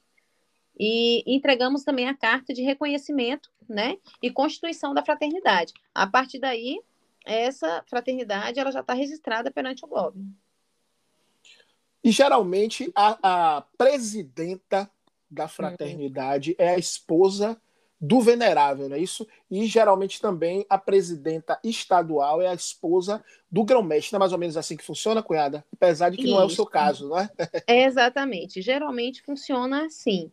e 0.78 1.24
entregamos 1.26 1.84
também 1.84 2.08
a 2.08 2.16
carta 2.16 2.54
de 2.54 2.62
reconhecimento, 2.62 3.50
né, 3.68 3.98
e 4.22 4.30
constituição 4.30 4.94
da 4.94 5.04
fraternidade. 5.04 5.74
A 5.94 6.06
partir 6.06 6.40
daí, 6.40 6.80
essa 7.26 7.84
fraternidade 7.88 8.60
ela 8.60 8.72
já 8.72 8.82
está 8.82 8.94
registrada 8.94 9.52
perante 9.52 9.84
o 9.84 9.88
Globo. 9.88 10.20
E 12.04 12.12
geralmente 12.12 12.92
a, 12.94 13.56
a 13.58 13.62
presidenta 13.78 14.90
da 15.30 15.48
fraternidade 15.48 16.52
uhum. 16.52 16.56
é 16.60 16.76
a 16.76 16.78
esposa 16.78 17.60
do 18.00 18.22
venerável, 18.22 18.88
não 18.88 18.96
é 18.96 19.00
isso? 19.00 19.28
E 19.50 19.66
geralmente 19.66 20.22
também 20.22 20.66
a 20.70 20.78
presidenta 20.78 21.60
estadual 21.64 22.42
é 22.42 22.48
a 22.48 22.54
esposa 22.54 23.24
do 23.50 23.64
grão-mestre. 23.64 24.14
Não 24.14 24.18
é 24.18 24.20
mais 24.20 24.34
ou 24.34 24.38
menos 24.38 24.58
assim 24.58 24.78
que 24.78 24.84
funciona, 24.84 25.24
cunhada? 25.24 25.66
Apesar 25.74 26.10
de 26.10 26.18
que 26.18 26.24
isso. 26.24 26.34
não 26.34 26.42
é 26.42 26.46
o 26.46 26.50
seu 26.50 26.66
caso, 26.66 27.10
não 27.10 27.18
é? 27.18 27.30
é 27.66 27.86
exatamente. 27.86 28.62
Geralmente 28.62 29.24
funciona 29.24 29.86
assim. 29.86 30.32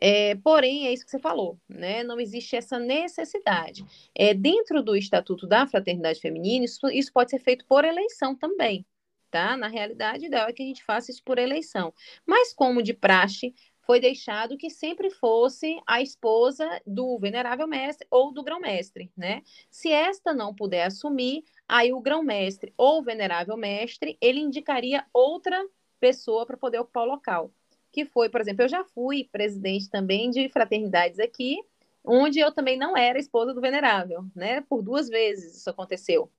É, 0.00 0.34
porém, 0.36 0.86
é 0.86 0.92
isso 0.92 1.04
que 1.04 1.10
você 1.10 1.18
falou, 1.18 1.58
né? 1.68 2.02
Não 2.04 2.20
existe 2.20 2.54
essa 2.54 2.78
necessidade. 2.78 3.84
É, 4.14 4.34
dentro 4.34 4.82
do 4.82 4.94
Estatuto 4.96 5.46
da 5.46 5.66
Fraternidade 5.66 6.20
Feminina, 6.20 6.64
isso, 6.64 6.86
isso 6.88 7.12
pode 7.12 7.30
ser 7.30 7.38
feito 7.38 7.64
por 7.66 7.84
eleição 7.84 8.34
também, 8.34 8.84
tá? 9.30 9.56
Na 9.56 9.68
realidade, 9.68 10.26
ideal 10.26 10.48
é 10.48 10.52
que 10.52 10.62
a 10.62 10.66
gente 10.66 10.84
faça 10.84 11.10
isso 11.10 11.22
por 11.24 11.38
eleição. 11.38 11.94
Mas, 12.26 12.52
como 12.52 12.82
de 12.82 12.92
praxe, 12.92 13.54
foi 13.86 14.00
deixado 14.00 14.58
que 14.58 14.68
sempre 14.68 15.10
fosse 15.10 15.80
a 15.86 16.02
esposa 16.02 16.68
do 16.84 17.18
venerável 17.18 17.68
mestre 17.68 18.06
ou 18.10 18.32
do 18.32 18.42
grão-mestre, 18.42 19.10
né? 19.16 19.42
Se 19.70 19.90
esta 19.90 20.34
não 20.34 20.54
puder 20.54 20.84
assumir, 20.86 21.44
aí 21.68 21.92
o 21.92 22.00
grão-mestre 22.00 22.74
ou 22.76 22.98
o 22.98 23.02
venerável 23.02 23.56
mestre, 23.56 24.18
ele 24.20 24.40
indicaria 24.40 25.06
outra 25.12 25.64
pessoa 26.00 26.44
para 26.44 26.56
poder 26.56 26.80
ocupar 26.80 27.04
o 27.04 27.06
local 27.06 27.52
que 27.96 28.04
foi, 28.04 28.28
por 28.28 28.42
exemplo, 28.42 28.62
eu 28.62 28.68
já 28.68 28.84
fui 28.84 29.26
presidente 29.32 29.88
também 29.88 30.28
de 30.28 30.50
fraternidades 30.50 31.18
aqui, 31.18 31.56
onde 32.04 32.38
eu 32.38 32.52
também 32.52 32.76
não 32.76 32.94
era 32.94 33.18
esposa 33.18 33.54
do 33.54 33.60
venerável, 33.62 34.22
né? 34.34 34.60
Por 34.68 34.82
duas 34.82 35.08
vezes 35.08 35.56
isso 35.56 35.70
aconteceu. 35.70 36.30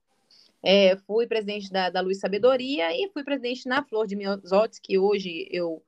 É, 0.61 0.95
fui 0.97 1.25
presidente 1.25 1.71
da, 1.71 1.89
da 1.89 1.99
Luz 1.99 2.19
Sabedoria 2.19 2.95
e 2.95 3.09
fui 3.09 3.23
presidente 3.23 3.67
na 3.67 3.83
Flor 3.83 4.05
de 4.05 4.15
Miosotes, 4.15 4.77
que 4.77 4.99
hoje 4.99 5.47
eu 5.49 5.81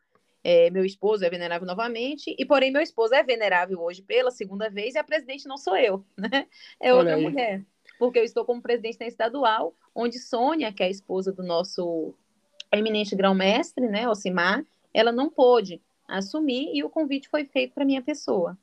é, 0.43 0.71
meu 0.71 0.83
esposo 0.83 1.23
é 1.23 1.29
venerável 1.29 1.67
novamente, 1.67 2.35
e 2.39 2.45
porém 2.47 2.71
meu 2.71 2.81
esposo 2.81 3.13
é 3.13 3.21
venerável 3.21 3.79
hoje 3.79 4.01
pela 4.01 4.31
segunda 4.31 4.71
vez, 4.71 4.95
e 4.95 4.97
a 4.97 5.03
presidente 5.03 5.47
não 5.47 5.57
sou 5.57 5.77
eu, 5.77 6.03
né? 6.17 6.47
É 6.79 6.91
outra 6.95 7.15
mulher. 7.15 7.63
Porque 7.99 8.17
eu 8.17 8.23
estou 8.23 8.43
como 8.43 8.59
presidente 8.59 8.97
da 8.97 9.05
estadual, 9.05 9.75
onde 9.93 10.17
Sônia, 10.17 10.73
que 10.73 10.81
é 10.81 10.87
a 10.87 10.89
esposa 10.89 11.31
do 11.31 11.43
nosso 11.43 12.15
eminente 12.71 13.15
grão-mestre, 13.15 13.87
né, 13.87 14.09
Osimar, 14.09 14.65
ela 14.93 15.11
não 15.11 15.29
pôde 15.29 15.81
assumir 16.07 16.71
e 16.73 16.83
o 16.83 16.89
convite 16.89 17.29
foi 17.29 17.45
feito 17.45 17.73
para 17.73 17.85
minha 17.85 18.01
pessoa. 18.01 18.57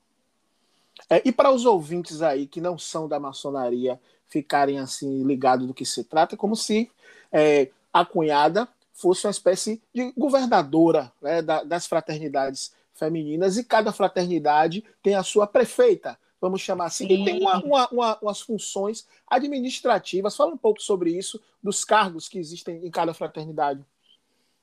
É, 1.09 1.21
e 1.23 1.31
para 1.31 1.51
os 1.51 1.65
ouvintes 1.65 2.21
aí 2.21 2.47
que 2.47 2.59
não 2.59 2.77
são 2.77 3.07
da 3.07 3.19
maçonaria 3.19 3.99
ficarem 4.27 4.79
assim 4.79 5.23
ligados 5.23 5.67
do 5.67 5.73
que 5.73 5.85
se 5.85 6.03
trata, 6.03 6.35
como 6.35 6.55
se 6.55 6.91
é, 7.31 7.69
a 7.93 8.05
cunhada 8.05 8.67
fosse 8.93 9.25
uma 9.25 9.31
espécie 9.31 9.81
de 9.93 10.11
governadora 10.17 11.11
né, 11.21 11.41
da, 11.41 11.63
das 11.63 11.85
fraternidades 11.85 12.73
femininas 12.93 13.57
e 13.57 13.63
cada 13.63 13.93
fraternidade 13.93 14.83
tem 15.03 15.13
a 15.13 15.23
sua 15.23 15.45
prefeita, 15.45 16.17
vamos 16.41 16.61
chamar 16.61 16.85
assim, 16.85 17.07
Sim. 17.07 17.21
e 17.21 17.25
tem 17.25 17.39
uma, 17.39 17.63
uma, 17.63 17.87
uma, 17.89 18.17
umas 18.19 18.41
funções 18.41 19.07
administrativas. 19.27 20.35
Fala 20.35 20.53
um 20.53 20.57
pouco 20.57 20.81
sobre 20.81 21.11
isso, 21.11 21.39
dos 21.61 21.85
cargos 21.85 22.27
que 22.27 22.39
existem 22.39 22.85
em 22.85 22.89
cada 22.89 23.13
fraternidade. 23.13 23.85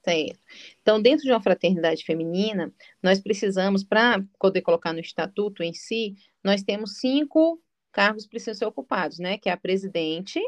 Certo. 0.05 0.39
Então, 0.83 1.01
dentro 1.01 1.25
de 1.25 1.31
uma 1.33 1.43
fraternidade 1.43 2.05
feminina, 2.05 2.73
nós 3.03 3.21
precisamos, 3.21 3.83
para 3.83 4.23
poder 4.39 4.61
colocar 4.61 4.93
no 4.93 5.01
estatuto 5.01 5.63
em 5.63 5.73
si, 5.73 6.15
nós 6.43 6.63
temos 6.63 6.99
cinco 6.99 7.59
cargos 7.91 8.25
que 8.25 8.31
precisam 8.31 8.55
ser 8.55 8.67
ocupados, 8.67 9.19
né? 9.19 9.39
Que 9.39 9.49
é 9.49 9.53
a 9.53 9.57
presidente, 9.57 10.41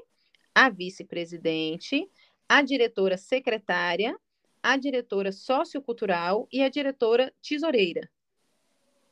a 0.54 0.68
vice-presidente, 0.68 2.06
a 2.46 2.60
diretora 2.60 3.16
secretária, 3.16 4.14
a 4.62 4.76
diretora 4.76 5.32
sociocultural 5.32 6.46
e 6.52 6.62
a 6.62 6.68
diretora 6.68 7.32
tesoureira. 7.42 8.10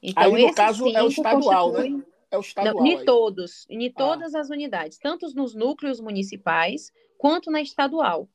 Então, 0.02 0.34
aí, 0.34 0.46
no 0.46 0.54
caso, 0.54 0.86
é 0.88 1.02
o 1.02 1.08
estadual, 1.08 1.72
né? 1.72 2.02
É 2.30 2.36
o 2.36 2.40
estadual. 2.40 2.74
Não, 2.74 2.86
em 2.86 3.04
todos, 3.04 3.64
em 3.70 3.90
todas 3.90 4.34
ah. 4.34 4.40
as 4.40 4.50
unidades, 4.50 4.98
tanto 4.98 5.26
nos 5.34 5.54
núcleos 5.54 6.00
municipais 6.00 6.92
quanto 7.16 7.50
na 7.50 7.62
estadual. 7.62 8.28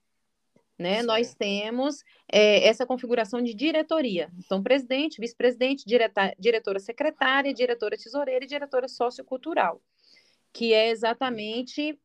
Né, 0.80 1.04
nós 1.04 1.36
temos 1.36 2.04
é, 2.32 2.66
essa 2.66 2.86
configuração 2.86 3.42
de 3.42 3.54
diretoria. 3.54 4.32
Então, 4.38 4.64
presidente, 4.64 5.20
vice-presidente, 5.20 5.84
diretora 6.40 6.80
secretária, 6.80 7.54
diretora 7.54 7.98
tesoureira 7.98 8.46
e 8.46 8.48
diretora 8.48 8.88
sociocultural, 8.88 9.82
que 10.54 10.74
é 10.74 10.90
exatamente 10.90 12.00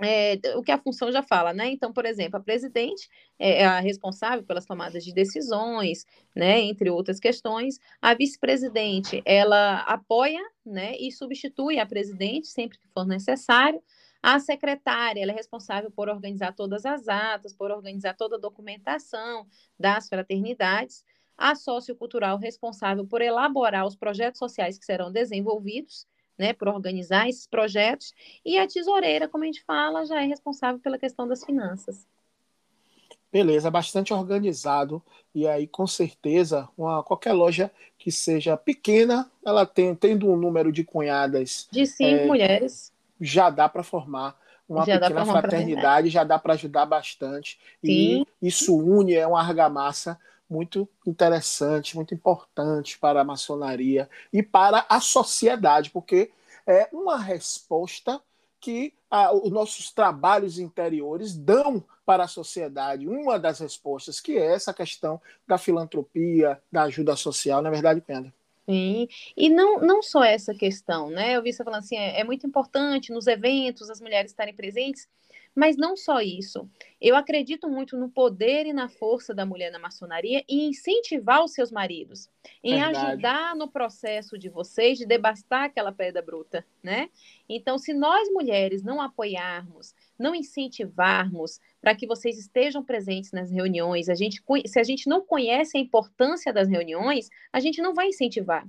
é, 0.00 0.38
o 0.56 0.62
que 0.62 0.72
a 0.72 0.78
função 0.78 1.12
já 1.12 1.22
fala, 1.22 1.52
né? 1.52 1.70
Então, 1.70 1.92
por 1.92 2.04
exemplo, 2.04 2.36
a 2.36 2.42
presidente 2.42 3.08
é, 3.38 3.62
é 3.62 3.64
a 3.64 3.80
responsável 3.80 4.44
pelas 4.44 4.66
tomadas 4.66 5.04
de 5.04 5.12
decisões, 5.14 6.04
né? 6.34 6.60
Entre 6.60 6.90
outras 6.90 7.20
questões. 7.20 7.78
A 8.00 8.14
vice-presidente, 8.14 9.22
ela 9.24 9.80
apoia, 9.80 10.42
né? 10.64 10.96
E 10.96 11.12
substitui 11.12 11.78
a 11.78 11.86
presidente 11.86 12.48
sempre 12.48 12.78
que 12.78 12.88
for 12.88 13.06
necessário. 13.06 13.82
A 14.22 14.38
secretária, 14.38 15.20
ela 15.20 15.32
é 15.32 15.34
responsável 15.34 15.90
por 15.90 16.08
organizar 16.08 16.54
todas 16.54 16.86
as 16.86 17.08
atas, 17.08 17.52
por 17.52 17.72
organizar 17.72 18.14
toda 18.14 18.36
a 18.36 18.38
documentação 18.38 19.48
das 19.76 20.08
fraternidades. 20.08 21.04
A 21.36 21.56
sociocultural, 21.56 22.38
responsável 22.38 23.04
por 23.04 23.20
elaborar 23.20 23.84
os 23.84 23.96
projetos 23.96 24.38
sociais 24.38 24.78
que 24.78 24.84
serão 24.84 25.10
desenvolvidos, 25.10 26.06
né, 26.38 26.52
por 26.52 26.68
organizar 26.68 27.28
esses 27.28 27.48
projetos. 27.48 28.12
E 28.44 28.58
a 28.58 28.66
tesoureira, 28.66 29.26
como 29.26 29.42
a 29.42 29.46
gente 29.46 29.64
fala, 29.64 30.06
já 30.06 30.22
é 30.22 30.26
responsável 30.26 30.78
pela 30.78 30.98
questão 30.98 31.26
das 31.26 31.44
finanças. 31.44 32.06
Beleza, 33.32 33.70
bastante 33.72 34.12
organizado. 34.12 35.02
E 35.34 35.48
aí, 35.48 35.66
com 35.66 35.86
certeza, 35.86 36.68
uma, 36.78 37.02
qualquer 37.02 37.32
loja 37.32 37.72
que 37.98 38.12
seja 38.12 38.56
pequena, 38.56 39.28
ela 39.44 39.66
tem, 39.66 39.96
tendo 39.96 40.30
um 40.30 40.36
número 40.36 40.70
de 40.70 40.84
cunhadas. 40.84 41.66
De 41.72 41.86
cinco 41.86 42.22
é, 42.22 42.26
mulheres 42.26 42.91
já 43.22 43.48
dá 43.48 43.68
para 43.68 43.82
formar 43.82 44.36
uma 44.68 44.84
já 44.84 44.98
pequena 44.98 45.24
fraternidade, 45.24 46.10
já 46.10 46.24
dá 46.24 46.38
para 46.38 46.54
ajudar 46.54 46.86
bastante. 46.86 47.58
Sim. 47.84 48.24
E 48.42 48.48
isso 48.48 48.76
une, 48.76 49.14
é 49.14 49.26
uma 49.26 49.40
argamassa 49.40 50.18
muito 50.48 50.88
interessante, 51.06 51.96
muito 51.96 52.14
importante 52.14 52.98
para 52.98 53.20
a 53.20 53.24
maçonaria 53.24 54.08
e 54.32 54.42
para 54.42 54.84
a 54.88 55.00
sociedade, 55.00 55.90
porque 55.90 56.30
é 56.66 56.88
uma 56.92 57.18
resposta 57.18 58.20
que 58.60 58.94
ah, 59.10 59.32
os 59.34 59.50
nossos 59.50 59.90
trabalhos 59.90 60.58
interiores 60.58 61.34
dão 61.34 61.84
para 62.04 62.24
a 62.24 62.28
sociedade. 62.28 63.08
Uma 63.08 63.38
das 63.38 63.60
respostas, 63.60 64.20
que 64.20 64.38
é 64.38 64.54
essa 64.54 64.72
questão 64.72 65.20
da 65.46 65.58
filantropia, 65.58 66.60
da 66.70 66.84
ajuda 66.84 67.16
social, 67.16 67.60
na 67.60 67.70
verdade, 67.70 68.00
Penda. 68.00 68.32
Sim, 68.68 69.08
e 69.36 69.48
não, 69.48 69.80
não 69.80 70.02
só 70.02 70.22
essa 70.22 70.54
questão, 70.54 71.10
né? 71.10 71.36
Eu 71.36 71.42
vi 71.42 71.52
você 71.52 71.64
falando 71.64 71.80
assim, 71.80 71.96
é, 71.96 72.20
é 72.20 72.24
muito 72.24 72.46
importante 72.46 73.12
nos 73.12 73.26
eventos 73.26 73.90
as 73.90 74.00
mulheres 74.00 74.30
estarem 74.30 74.54
presentes, 74.54 75.08
mas 75.54 75.76
não 75.76 75.96
só 75.96 76.20
isso. 76.20 76.68
Eu 77.00 77.16
acredito 77.16 77.68
muito 77.68 77.96
no 77.96 78.08
poder 78.08 78.64
e 78.66 78.72
na 78.72 78.88
força 78.88 79.34
da 79.34 79.44
mulher 79.44 79.70
na 79.70 79.78
maçonaria 79.78 80.44
e 80.48 80.66
incentivar 80.66 81.44
os 81.44 81.52
seus 81.52 81.70
maridos, 81.70 82.30
em 82.62 82.80
Verdade. 82.80 83.06
ajudar 83.06 83.56
no 83.56 83.68
processo 83.68 84.38
de 84.38 84.48
vocês 84.48 84.96
de 84.96 85.06
debastar 85.06 85.64
aquela 85.64 85.92
pedra 85.92 86.22
bruta, 86.22 86.64
né? 86.82 87.10
Então, 87.48 87.76
se 87.76 87.92
nós 87.92 88.30
mulheres 88.30 88.82
não 88.82 89.00
apoiarmos, 89.00 89.94
não 90.22 90.34
incentivarmos 90.34 91.58
para 91.80 91.94
que 91.94 92.06
vocês 92.06 92.38
estejam 92.38 92.84
presentes 92.84 93.32
nas 93.32 93.50
reuniões, 93.50 94.08
a 94.08 94.14
gente, 94.14 94.42
se 94.66 94.78
a 94.78 94.84
gente 94.84 95.08
não 95.08 95.26
conhece 95.26 95.76
a 95.76 95.80
importância 95.80 96.52
das 96.52 96.68
reuniões, 96.68 97.28
a 97.52 97.60
gente 97.60 97.82
não 97.82 97.92
vai 97.92 98.06
incentivar. 98.08 98.66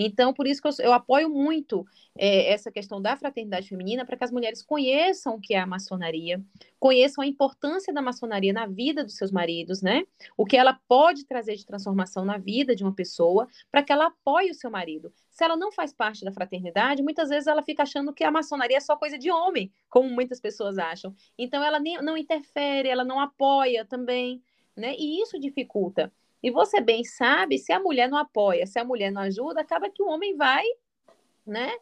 Então, 0.00 0.32
por 0.32 0.46
isso 0.46 0.62
que 0.62 0.68
eu, 0.68 0.72
eu 0.78 0.92
apoio 0.92 1.28
muito 1.28 1.84
é, 2.16 2.52
essa 2.52 2.70
questão 2.70 3.02
da 3.02 3.16
fraternidade 3.16 3.68
feminina, 3.68 4.06
para 4.06 4.16
que 4.16 4.22
as 4.22 4.30
mulheres 4.30 4.62
conheçam 4.62 5.34
o 5.34 5.40
que 5.40 5.54
é 5.54 5.58
a 5.58 5.66
maçonaria, 5.66 6.40
conheçam 6.78 7.24
a 7.24 7.26
importância 7.26 7.92
da 7.92 8.00
maçonaria 8.00 8.52
na 8.52 8.64
vida 8.64 9.02
dos 9.02 9.16
seus 9.16 9.32
maridos, 9.32 9.82
né? 9.82 10.04
O 10.36 10.46
que 10.46 10.56
ela 10.56 10.78
pode 10.86 11.24
trazer 11.24 11.56
de 11.56 11.66
transformação 11.66 12.24
na 12.24 12.38
vida 12.38 12.76
de 12.76 12.84
uma 12.84 12.94
pessoa, 12.94 13.48
para 13.72 13.82
que 13.82 13.92
ela 13.92 14.06
apoie 14.06 14.52
o 14.52 14.54
seu 14.54 14.70
marido. 14.70 15.12
Se 15.30 15.42
ela 15.42 15.56
não 15.56 15.72
faz 15.72 15.92
parte 15.92 16.24
da 16.24 16.30
fraternidade, 16.30 17.02
muitas 17.02 17.28
vezes 17.28 17.48
ela 17.48 17.62
fica 17.62 17.82
achando 17.82 18.12
que 18.12 18.22
a 18.22 18.30
maçonaria 18.30 18.76
é 18.76 18.80
só 18.80 18.96
coisa 18.96 19.18
de 19.18 19.32
homem, 19.32 19.72
como 19.88 20.08
muitas 20.08 20.40
pessoas 20.40 20.78
acham. 20.78 21.12
Então, 21.36 21.62
ela 21.64 21.80
nem, 21.80 22.00
não 22.00 22.16
interfere, 22.16 22.88
ela 22.88 23.04
não 23.04 23.18
apoia 23.18 23.84
também, 23.84 24.40
né? 24.76 24.94
E 24.96 25.20
isso 25.20 25.40
dificulta. 25.40 26.12
E 26.42 26.50
você 26.50 26.80
bem 26.80 27.04
sabe, 27.04 27.58
se 27.58 27.72
a 27.72 27.80
mulher 27.80 28.08
não 28.08 28.18
apoia, 28.18 28.66
se 28.66 28.78
a 28.78 28.84
mulher 28.84 29.10
não 29.10 29.22
ajuda, 29.22 29.60
acaba 29.60 29.90
que 29.90 30.02
o 30.02 30.08
homem 30.08 30.36
vai, 30.36 30.64
né? 31.46 31.72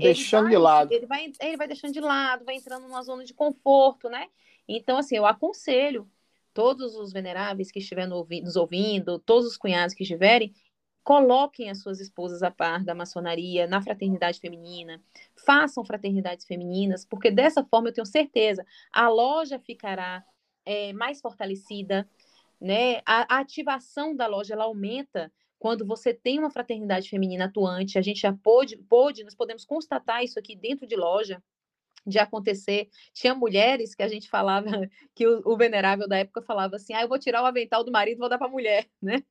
Deixando 0.00 0.44
vai, 0.44 0.50
de 0.50 0.58
lado. 0.58 0.92
Ele 0.92 1.06
vai, 1.06 1.32
ele 1.40 1.56
vai 1.56 1.68
deixando 1.68 1.92
de 1.92 2.00
lado, 2.00 2.44
vai 2.44 2.56
entrando 2.56 2.82
numa 2.88 3.02
zona 3.02 3.24
de 3.24 3.34
conforto, 3.34 4.08
né? 4.08 4.28
Então, 4.68 4.98
assim, 4.98 5.16
eu 5.16 5.26
aconselho 5.26 6.10
todos 6.52 6.96
os 6.96 7.12
veneráveis 7.12 7.70
que 7.70 7.78
estiverem 7.78 8.10
nos 8.42 8.56
ouvindo, 8.56 9.18
todos 9.18 9.46
os 9.46 9.56
cunhados 9.56 9.94
que 9.94 10.02
estiverem, 10.02 10.54
coloquem 11.04 11.70
as 11.70 11.82
suas 11.82 12.00
esposas 12.00 12.42
a 12.42 12.50
par 12.50 12.82
da 12.82 12.94
maçonaria, 12.94 13.66
na 13.66 13.80
fraternidade 13.80 14.40
feminina, 14.40 15.00
façam 15.44 15.84
fraternidades 15.84 16.44
femininas, 16.44 17.04
porque 17.04 17.30
dessa 17.30 17.62
forma 17.62 17.90
eu 17.90 17.92
tenho 17.92 18.06
certeza 18.06 18.66
a 18.90 19.08
loja 19.08 19.56
ficará 19.60 20.24
é, 20.64 20.92
mais 20.92 21.20
fortalecida, 21.20 22.08
né? 22.60 23.00
A, 23.06 23.36
a, 23.36 23.38
ativação 23.40 24.14
da 24.14 24.26
loja 24.26 24.54
ela 24.54 24.64
aumenta 24.64 25.32
quando 25.58 25.86
você 25.86 26.12
tem 26.12 26.38
uma 26.38 26.50
fraternidade 26.50 27.08
feminina 27.08 27.46
atuante. 27.46 27.98
A 27.98 28.02
gente 28.02 28.20
já 28.20 28.32
pôde, 28.32 28.76
pôde, 28.76 29.24
nós 29.24 29.34
podemos 29.34 29.64
constatar 29.64 30.22
isso 30.22 30.38
aqui 30.38 30.54
dentro 30.56 30.86
de 30.86 30.96
loja 30.96 31.42
de 32.06 32.18
acontecer. 32.18 32.88
Tinha 33.12 33.34
mulheres 33.34 33.94
que 33.94 34.02
a 34.02 34.08
gente 34.08 34.28
falava, 34.28 34.66
que 35.14 35.26
o, 35.26 35.42
o, 35.44 35.56
venerável 35.56 36.08
da 36.08 36.18
época 36.18 36.40
falava 36.42 36.76
assim: 36.76 36.94
ah, 36.94 37.02
eu 37.02 37.08
vou 37.08 37.18
tirar 37.18 37.42
o 37.42 37.46
avental 37.46 37.82
do 37.82 37.90
marido 37.90 38.18
vou 38.18 38.28
dar 38.28 38.38
para 38.38 38.46
a 38.46 38.50
mulher, 38.50 38.86
né? 39.02 39.22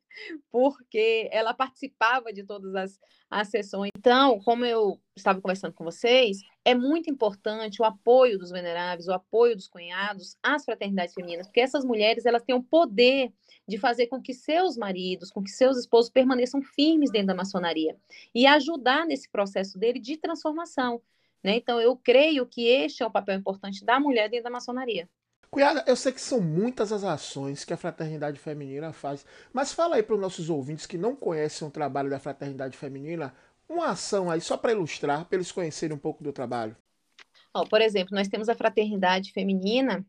Porque 0.52 1.30
ela 1.32 1.54
participava 1.54 2.32
de 2.32 2.44
todas 2.44 2.74
as, 2.76 3.00
as 3.30 3.50
sessões. 3.50 3.92
Então, 3.98 4.40
como 4.42 4.66
eu 4.66 5.00
estava 5.16 5.42
conversando 5.42 5.74
com 5.74 5.84
vocês, 5.84 6.38
é 6.64 6.74
muito 6.74 7.10
importante 7.10 7.82
o 7.82 7.86
apoio 7.86 8.40
dos 8.40 8.50
veneráveis, 8.50 9.08
o 9.08 9.14
apoio 9.14 9.56
dos 9.56 9.68
cunhados 9.68 10.38
às 10.42 10.64
fraternidades 10.64 11.14
femininas, 11.14 11.48
porque 11.48 11.62
essas 11.62 11.84
mulheres 11.84 12.26
elas 12.26 12.44
têm 12.44 12.56
o 12.56 12.64
poder 12.64 13.32
de 13.68 13.78
fazer 13.78 14.08
com 14.08 14.22
que 14.22 14.34
seus 14.34 14.78
maridos, 14.78 15.32
com 15.32 15.44
que 15.44 15.50
seus 15.50 15.78
esposos 15.78 16.10
permaneçam 16.10 16.62
firmes 16.62 17.12
dentro 17.12 17.28
da 17.28 17.36
maçonaria 17.36 17.98
e 18.34 18.46
ajudar 18.46 19.06
nesse 19.06 19.30
processo 19.30 19.78
dele 19.78 20.00
de 20.00 20.18
transformação. 20.18 21.02
Né? 21.46 21.58
Então, 21.58 21.80
eu 21.80 21.96
creio 21.96 22.44
que 22.48 22.66
este 22.68 23.04
é 23.04 23.06
o 23.06 23.12
papel 23.12 23.36
importante 23.36 23.86
da 23.86 24.00
mulher 24.00 24.28
dentro 24.28 24.46
da 24.46 24.50
maçonaria. 24.50 25.08
Cunhada, 25.52 25.84
eu 25.86 25.96
sei 25.96 26.12
que 26.12 26.20
são 26.20 26.42
muitas 26.42 26.92
as 26.92 27.04
ações 27.04 27.64
que 27.64 27.72
a 27.72 27.78
Fraternidade 27.78 28.40
Feminina 28.40 28.92
faz, 28.92 29.24
mas 29.54 29.72
fala 29.72 29.96
aí 29.98 30.02
para 30.02 30.16
os 30.16 30.20
nossos 30.20 30.50
ouvintes 30.50 30.88
que 30.88 30.98
não 30.98 31.16
conhecem 31.16 31.68
o 31.68 31.70
trabalho 31.70 32.10
da 32.10 32.18
Fraternidade 32.18 32.76
Feminina, 32.76 33.32
uma 33.70 33.90
ação 33.90 34.32
aí 34.32 34.42
só 34.42 34.58
para 34.58 34.72
ilustrar, 34.72 35.26
para 35.26 35.38
eles 35.38 35.52
conhecerem 35.52 35.96
um 35.96 36.00
pouco 36.00 36.24
do 36.24 36.34
trabalho. 36.34 36.76
Oh, 37.54 37.64
por 37.64 37.80
exemplo, 37.80 38.16
nós 38.16 38.28
temos 38.28 38.50
a 38.50 38.56
Fraternidade 38.56 39.32
Feminina, 39.32 40.04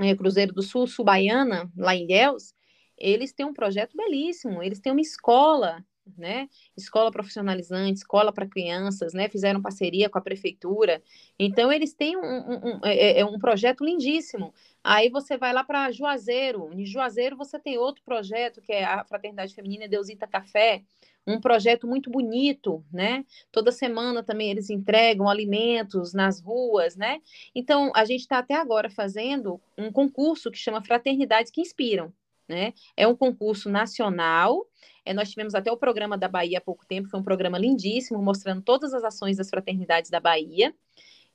é, 0.00 0.12
Cruzeiro 0.16 0.52
do 0.52 0.60
Sul, 0.60 0.88
Subaiana, 0.88 1.70
lá 1.76 1.94
em 1.94 2.04
Deus, 2.04 2.52
eles 2.98 3.32
têm 3.32 3.46
um 3.46 3.54
projeto 3.54 3.96
belíssimo, 3.96 4.60
eles 4.60 4.80
têm 4.80 4.90
uma 4.90 5.00
escola 5.00 5.86
né? 6.16 6.48
Escola 6.76 7.10
profissionalizante, 7.10 7.98
escola 7.98 8.32
para 8.32 8.46
crianças, 8.46 9.12
né? 9.14 9.28
Fizeram 9.28 9.62
parceria 9.62 10.08
com 10.08 10.18
a 10.18 10.22
prefeitura. 10.22 11.02
Então, 11.38 11.72
eles 11.72 11.94
têm 11.94 12.16
um, 12.16 12.20
um, 12.20 12.54
um, 12.56 12.80
é, 12.84 12.94
é, 12.94 13.20
é 13.20 13.24
um 13.24 13.38
projeto 13.38 13.84
lindíssimo. 13.84 14.52
Aí 14.82 15.08
você 15.08 15.36
vai 15.36 15.52
lá 15.52 15.64
para 15.64 15.90
Juazeiro. 15.90 16.70
Em 16.72 16.84
Juazeiro 16.84 17.36
você 17.36 17.58
tem 17.58 17.78
outro 17.78 18.02
projeto, 18.04 18.60
que 18.60 18.72
é 18.72 18.84
a 18.84 19.04
Fraternidade 19.04 19.54
Feminina 19.54 19.88
Deusita 19.88 20.26
Café, 20.26 20.82
um 21.26 21.40
projeto 21.40 21.86
muito 21.86 22.10
bonito, 22.10 22.84
né? 22.92 23.24
Toda 23.50 23.72
semana 23.72 24.22
também 24.22 24.50
eles 24.50 24.68
entregam 24.68 25.28
alimentos 25.28 26.12
nas 26.12 26.40
ruas, 26.40 26.96
né? 26.96 27.20
Então, 27.54 27.90
a 27.94 28.04
gente 28.04 28.20
está 28.20 28.38
até 28.38 28.54
agora 28.54 28.90
fazendo 28.90 29.60
um 29.76 29.90
concurso 29.90 30.50
que 30.50 30.58
chama 30.58 30.82
Fraternidades 30.82 31.50
que 31.50 31.60
Inspiram, 31.60 32.12
né? 32.48 32.72
É 32.96 33.06
um 33.06 33.16
concurso 33.16 33.68
nacional 33.68 34.66
é, 35.04 35.12
nós 35.12 35.30
tivemos 35.30 35.54
até 35.54 35.70
o 35.70 35.76
programa 35.76 36.16
da 36.16 36.28
Bahia 36.28 36.58
há 36.58 36.60
pouco 36.60 36.86
tempo, 36.86 37.08
foi 37.08 37.20
um 37.20 37.24
programa 37.24 37.58
lindíssimo, 37.58 38.22
mostrando 38.22 38.62
todas 38.62 38.94
as 38.94 39.04
ações 39.04 39.36
das 39.36 39.50
fraternidades 39.50 40.10
da 40.10 40.18
Bahia. 40.18 40.74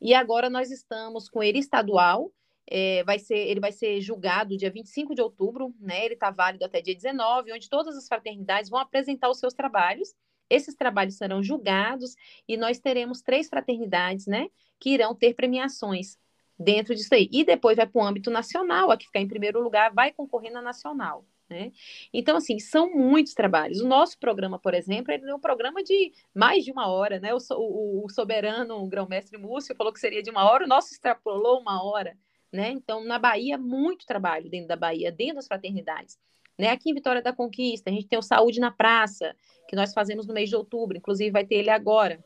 E 0.01 0.13
agora 0.13 0.49
nós 0.49 0.71
estamos 0.71 1.29
com 1.29 1.43
ele 1.43 1.59
estadual, 1.59 2.31
é, 2.65 3.03
vai 3.03 3.19
ser, 3.19 3.37
ele 3.37 3.59
vai 3.59 3.71
ser 3.71 3.99
julgado 4.01 4.57
dia 4.57 4.71
25 4.71 5.13
de 5.13 5.21
outubro, 5.21 5.73
né? 5.79 6.05
Ele 6.05 6.13
está 6.15 6.31
válido 6.31 6.65
até 6.65 6.81
dia 6.81 6.95
19, 6.95 7.51
onde 7.53 7.69
todas 7.69 7.95
as 7.97 8.07
fraternidades 8.07 8.69
vão 8.69 8.79
apresentar 8.79 9.29
os 9.29 9.39
seus 9.39 9.53
trabalhos. 9.53 10.13
Esses 10.49 10.75
trabalhos 10.75 11.15
serão 11.15 11.43
julgados 11.43 12.15
e 12.47 12.57
nós 12.57 12.79
teremos 12.79 13.21
três 13.21 13.49
fraternidades, 13.49 14.25
né? 14.25 14.47
Que 14.79 14.91
irão 14.91 15.13
ter 15.13 15.33
premiações 15.35 16.17
dentro 16.59 16.93
disso 16.93 17.13
aí. 17.13 17.29
E 17.31 17.43
depois 17.43 17.77
vai 17.77 17.87
para 17.87 18.01
o 18.01 18.05
âmbito 18.05 18.29
nacional, 18.29 18.91
a 18.91 18.97
que 18.97 19.05
ficar 19.05 19.21
em 19.21 19.27
primeiro 19.27 19.61
lugar 19.61 19.93
vai 19.93 20.11
concorrer 20.11 20.51
na 20.51 20.61
nacional. 20.61 21.25
Né? 21.49 21.71
Então, 22.13 22.37
assim, 22.37 22.59
são 22.59 22.93
muitos 22.93 23.33
trabalhos. 23.33 23.81
O 23.81 23.87
nosso 23.87 24.19
programa, 24.19 24.59
por 24.59 24.75
exemplo, 24.75 25.11
ele 25.11 25.27
é 25.27 25.33
um 25.33 25.39
programa 25.39 25.83
de 25.83 26.13
mais 26.33 26.63
de 26.63 26.71
uma 26.71 26.87
hora, 26.87 27.19
né? 27.19 27.33
O, 27.33 27.37
o, 27.55 28.05
o 28.05 28.09
soberano, 28.09 28.83
o 28.83 28.87
grão-mestre 28.87 29.35
Múcio, 29.37 29.75
falou 29.75 29.91
que 29.91 29.99
seria 29.99 30.21
de 30.21 30.29
uma 30.29 30.47
hora, 30.47 30.65
o 30.65 30.67
nosso 30.67 30.93
extrapolou 30.93 31.59
uma 31.59 31.83
hora, 31.83 32.15
né? 32.53 32.69
Então, 32.69 33.03
na 33.03 33.17
Bahia, 33.17 33.57
muito 33.57 34.05
trabalho 34.05 34.47
dentro 34.47 34.67
da 34.67 34.75
Bahia, 34.75 35.11
dentro 35.11 35.37
das 35.37 35.47
fraternidades. 35.47 36.19
Né? 36.55 36.69
Aqui 36.69 36.91
em 36.91 36.93
Vitória 36.93 37.21
da 37.21 37.33
Conquista, 37.33 37.89
a 37.89 37.93
gente 37.93 38.07
tem 38.07 38.19
o 38.19 38.21
Saúde 38.21 38.59
na 38.59 38.69
Praça, 38.69 39.35
que 39.67 39.75
nós 39.75 39.93
fazemos 39.93 40.27
no 40.27 40.33
mês 40.33 40.49
de 40.49 40.55
outubro, 40.55 40.97
inclusive 40.97 41.31
vai 41.31 41.45
ter 41.45 41.55
ele 41.55 41.69
agora, 41.69 42.23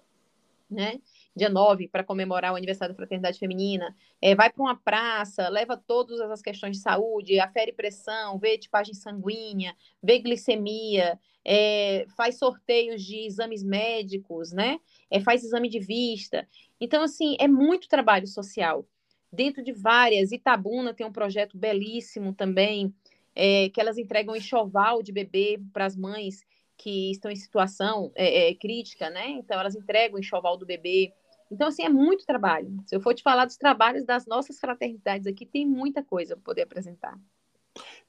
né? 0.70 1.00
Dia 1.36 1.50
9, 1.50 1.88
para 1.88 2.04
comemorar 2.04 2.54
o 2.54 2.56
aniversário 2.56 2.94
da 2.94 2.98
Fraternidade 2.98 3.40
Feminina, 3.40 3.96
é, 4.22 4.36
vai 4.36 4.52
para 4.52 4.62
uma 4.62 4.76
praça, 4.76 5.50
leva 5.50 5.76
todas 5.76 6.20
as 6.22 6.42
questões 6.42 6.78
de 6.78 6.84
saúde, 6.84 7.40
afere 7.40 7.74
pressão, 7.74 8.38
vê 8.38 8.58
tipagem 8.58 8.94
sanguínea, 8.94 9.76
vê 10.02 10.20
glicemia, 10.20 11.20
é, 11.44 12.06
faz 12.16 12.38
sorteios 12.38 13.04
de 13.04 13.26
exames 13.26 13.64
médicos, 13.64 14.52
né? 14.52 14.80
É, 15.10 15.20
faz 15.20 15.44
exame 15.44 15.70
de 15.70 15.80
vista. 15.80 16.48
Então, 16.80 17.04
assim, 17.04 17.36
é 17.40 17.48
muito 17.48 17.90
trabalho 17.90 18.28
social. 18.28 18.86
Dentro 19.32 19.64
de 19.64 19.72
várias, 19.72 20.32
Itabuna 20.32 20.94
tem 20.94 21.06
um 21.06 21.12
projeto 21.12 21.58
belíssimo 21.58 22.34
também, 22.34 22.94
é, 23.36 23.70
que 23.70 23.82
elas 23.82 23.98
entregam 23.98 24.36
enxoval 24.36 25.02
de 25.02 25.12
bebê 25.12 25.60
para 25.74 25.86
as 25.86 25.96
mães 25.96 26.46
que 26.78 27.12
estão 27.12 27.32
em 27.32 27.36
situação 27.36 28.12
é, 28.16 28.50
é, 28.50 28.56
crítica, 28.56 29.10
né? 29.10 29.30
Então, 29.30 29.60
elas 29.60 29.76
entregam 29.76 30.20
enxoval 30.20 30.58
do 30.58 30.66
bebê. 30.66 31.14
Então, 31.54 31.68
assim, 31.68 31.84
é 31.84 31.90
muito 31.90 32.26
trabalho. 32.26 32.76
Se 32.86 32.96
eu 32.96 33.00
for 33.00 33.14
te 33.14 33.22
falar 33.22 33.46
dos 33.46 33.56
trabalhos 33.56 34.04
das 34.06 34.26
nossas 34.26 34.60
fraternidades 34.60 35.28
aqui, 35.28 35.46
tem 35.46 35.66
muita 35.66 36.04
coisa 36.04 36.36
para 36.36 36.44
poder 36.44 36.64
apresentar. 36.64 37.18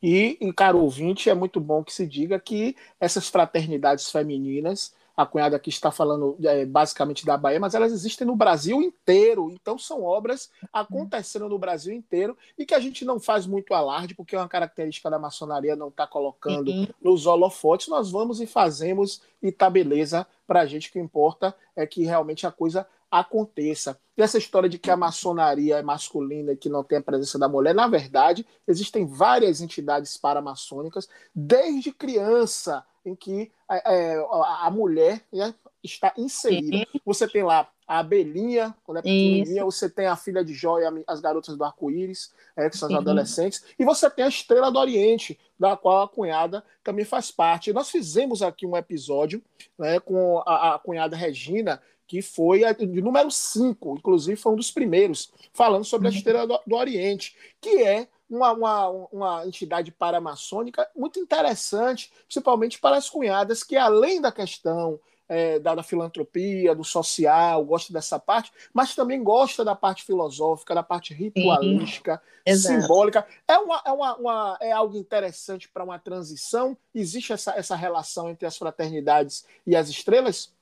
E, 0.03 0.37
em 0.41 0.53
caro 0.53 0.81
ouvinte, 0.81 1.29
é 1.29 1.35
muito 1.35 1.61
bom 1.61 1.85
que 1.85 1.93
se 1.93 2.07
diga 2.07 2.39
que 2.41 2.75
essas 2.99 3.29
fraternidades 3.29 4.11
femininas, 4.11 4.95
a 5.17 5.25
cunhada 5.25 5.57
aqui 5.57 5.71
está 5.71 5.91
falando 5.91 6.37
é, 6.43 6.67
basicamente 6.67 7.25
da 7.25 7.37
Bahia, 7.37 7.61
mas 7.61 7.75
elas 7.75 7.93
existem 7.93 8.27
no 8.27 8.35
Brasil 8.35 8.83
inteiro. 8.83 9.51
Então, 9.51 9.79
são 9.79 10.03
obras 10.03 10.51
acontecendo 10.73 11.49
no 11.49 11.59
Brasil 11.59 11.95
inteiro 11.95 12.37
e 12.59 12.67
que 12.67 12.75
a 12.75 12.81
gente 12.81 13.05
não 13.05 13.21
faz 13.21 13.47
muito 13.47 13.75
alarde, 13.75 14.15
porque 14.15 14.35
é 14.35 14.39
uma 14.39 14.49
característica 14.49 15.09
da 15.11 15.19
maçonaria 15.19 15.77
não 15.77 15.89
estar 15.89 16.07
tá 16.07 16.13
colocando 16.13 16.71
uhum. 16.71 16.87
nos 17.01 17.27
holofotes. 17.27 17.89
Nós 17.89 18.11
vamos 18.11 18.41
e 18.41 18.47
fazemos 18.47 19.23
e 19.43 19.53
tá 19.53 19.71
beleza 19.71 20.27
para 20.47 20.61
a 20.61 20.67
gente. 20.67 20.89
O 20.89 20.93
que 20.93 20.99
importa 20.99 21.55
é 21.77 21.87
que 21.87 22.05
realmente 22.05 22.47
a 22.47 22.51
coisa 22.51 22.87
aconteça. 23.21 23.99
E 24.17 24.23
essa 24.23 24.39
história 24.39 24.69
de 24.69 24.79
que 24.79 24.91
a 24.91 24.97
maçonaria 24.97 25.77
é 25.77 25.83
masculina 25.83 26.53
e 26.53 26.57
que 26.57 26.69
não 26.69 26.83
tem 26.83 26.99
a 26.99 27.03
presença 27.03 27.39
da 27.39 27.49
mulher, 27.49 27.75
na 27.75 27.87
verdade, 27.87 28.47
existem 28.67 29.07
várias 29.07 29.61
entidades 29.61 30.17
paramaçônicas, 30.17 31.09
desde 31.35 31.93
criança, 31.93 32.85
em 33.05 33.15
que 33.15 33.53
é, 33.71 34.17
a, 34.17 34.67
a 34.67 34.71
mulher 34.71 35.23
né, 35.33 35.55
está 35.83 36.13
inserida. 36.17 36.87
Você 37.05 37.29
tem 37.29 37.43
lá 37.43 37.69
a 37.87 37.99
abelhinha, 37.99 38.75
quando 38.83 38.99
é 38.99 39.03
pequenininha, 39.03 39.61
Isso. 39.61 39.65
você 39.65 39.91
tem 39.91 40.07
a 40.07 40.17
filha 40.17 40.43
de 40.43 40.55
Jóia, 40.55 40.91
as 41.07 41.21
garotas 41.21 41.57
do 41.57 41.65
arco-íris, 41.65 42.33
é, 42.57 42.71
que 42.71 42.79
são 42.79 42.89
as 42.89 42.95
adolescentes, 42.95 43.63
e 43.79 43.85
você 43.85 44.09
tem 44.09 44.25
a 44.25 44.29
Estrela 44.29 44.73
do 44.73 44.79
Oriente, 44.79 45.39
da 45.59 45.77
qual 45.77 46.03
a 46.03 46.09
cunhada 46.09 46.65
também 46.83 47.05
faz 47.05 47.31
parte. 47.31 47.73
Nós 47.73 47.91
fizemos 47.91 48.43
aqui 48.43 48.67
um 48.67 48.77
episódio 48.77 49.43
né, 49.79 50.01
com 50.01 50.43
a, 50.47 50.75
a 50.75 50.79
cunhada 50.79 51.15
Regina, 51.15 51.81
que 52.15 52.23
foi 52.23 52.63
a, 52.63 52.73
de 52.73 53.03
número 53.03 53.29
5, 53.29 53.97
inclusive 53.99 54.41
foi 54.41 54.53
um 54.53 54.57
dos 54.57 54.71
primeiros, 54.71 55.33
falando 55.53 55.85
sobre 55.85 56.07
a 56.07 56.11
uhum. 56.13 56.17
Estrela 56.17 56.47
do, 56.47 56.61
do 56.65 56.77
Oriente, 56.77 57.37
que 57.61 57.83
é 57.83 58.07
uma, 58.31 58.53
uma, 58.53 58.89
uma 59.11 59.47
entidade 59.47 59.91
paramaçônica 59.91 60.89
muito 60.95 61.19
interessante, 61.19 62.13
principalmente 62.25 62.79
para 62.79 62.97
as 62.97 63.11
cunhadas, 63.11 63.65
que 63.65 63.77
além 63.77 64.21
da 64.21 64.31
questão 64.31 65.01
é, 65.29 65.59
da, 65.59 65.75
da, 65.75 65.83
filantropia, 65.83 66.73
do 66.73 66.85
social, 66.85 67.65
gosta 67.65 67.93
dessa 67.93 68.17
parte, 68.17 68.53
mas 68.73 68.95
também 68.95 69.21
gosta 69.21 69.65
da 69.65 69.75
parte 69.75 70.05
filosófica, 70.05 70.73
da 70.73 70.85
parte 70.85 71.13
ritualística, 71.13 72.23
Sim, 72.47 72.81
simbólica. 72.81 73.27
É, 73.49 73.59
uma, 73.59 73.83
é, 73.85 73.91
uma, 73.91 74.17
uma, 74.17 74.59
é 74.61 74.71
algo 74.71 74.97
interessante 74.97 75.69
para 75.69 75.83
uma 75.83 75.99
transição? 75.99 76.77
Existe 76.95 77.33
essa, 77.33 77.55
essa 77.57 77.75
relação 77.75 78.31
entre 78.31 78.47
as 78.47 78.57
fraternidades 78.57 79.45
e 79.67 79.75
as 79.75 79.89
estrelas? 79.89 80.55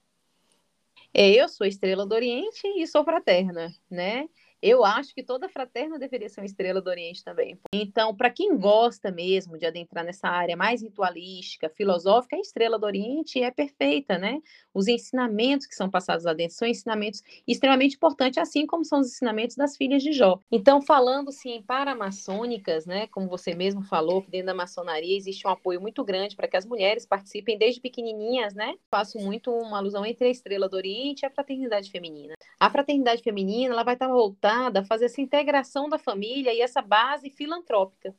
É, 1.15 1.31
eu 1.41 1.49
sou 1.49 1.67
estrela 1.67 2.07
do 2.07 2.15
Oriente 2.15 2.67
e 2.77 2.87
sou 2.87 3.05
fraterna, 3.05 3.71
né? 3.91 4.29
Eu 4.63 4.85
acho 4.85 5.13
que 5.13 5.25
toda 5.25 5.49
fraterna 5.49 5.99
deveria 5.99 6.29
ser 6.29 6.41
uma 6.41 6.47
estrela 6.47 6.81
do 6.81 6.89
Oriente 6.89 7.25
também. 7.25 7.59
Então, 7.75 8.15
para 8.15 8.31
quem 8.31 8.57
gosta 8.57 9.11
mesmo 9.11 9.59
de 9.59 9.67
adentrar 9.67 10.05
nessa 10.05 10.29
área 10.29 10.57
mais 10.57 10.81
ritualística, 10.81 11.69
filosófica, 11.69 12.37
a 12.37 12.39
estrela 12.39 12.79
do 12.79 12.87
Oriente 12.87 13.43
é 13.43 13.51
perfeita, 13.51 14.17
né? 14.17 14.41
Os 14.73 14.87
ensinamentos 14.87 15.67
que 15.67 15.75
são 15.75 15.91
passados 15.91 16.25
lá 16.25 16.33
dentro 16.33 16.55
são 16.55 16.69
ensinamentos 16.69 17.25
extremamente 17.45 17.97
importantes, 17.97 18.39
assim 18.39 18.65
como 18.65 18.85
são 18.85 19.01
os 19.01 19.09
ensinamentos 19.09 19.57
das 19.57 19.77
filhas 19.77 20.01
de 20.01 20.13
Jó. 20.13 20.39
Então, 20.51 20.81
falando 20.81 21.33
sim 21.33 21.61
para 21.67 21.93
maçônicas, 21.97 22.87
né? 22.87 23.09
Como 23.09 23.27
você 23.27 23.57
mesmo 23.57 23.83
falou, 23.83 24.23
que 24.23 24.31
dentro 24.31 24.47
da 24.47 24.55
maçonaria 24.55 25.17
existe 25.17 25.45
um 25.45 25.51
apoio 25.51 25.81
muito 25.81 26.05
grande 26.05 26.37
para 26.37 26.47
que 26.47 26.57
as 26.57 26.65
mulheres 26.65 27.05
participem 27.05 27.59
desde 27.59 27.81
pequenininhas, 27.81 28.55
né? 28.55 28.75
Faço 28.89 29.19
muito 29.19 29.51
uma 29.51 29.79
alusão 29.79 30.07
entre 30.07 30.29
a 30.29 30.31
estrela 30.31 30.69
do 30.69 30.77
Oriente 30.77 31.23
e 31.23 31.27
a 31.27 31.31
fraternidade 31.31 31.91
feminina. 31.91 32.35
A 32.61 32.71
fraternidade 32.71 33.23
feminina, 33.23 33.75
ela 33.75 33.83
vai 33.83 33.95
estar 33.95 34.07
voltada 34.07 34.52
a 34.53 34.85
fazer 34.85 35.07
essa 35.07 35.21
integração 35.21 35.89
da 35.89 35.99
família 35.99 36.53
e 36.53 36.61
essa 36.61 36.83
base 36.83 37.31
filantrópica. 37.31 38.15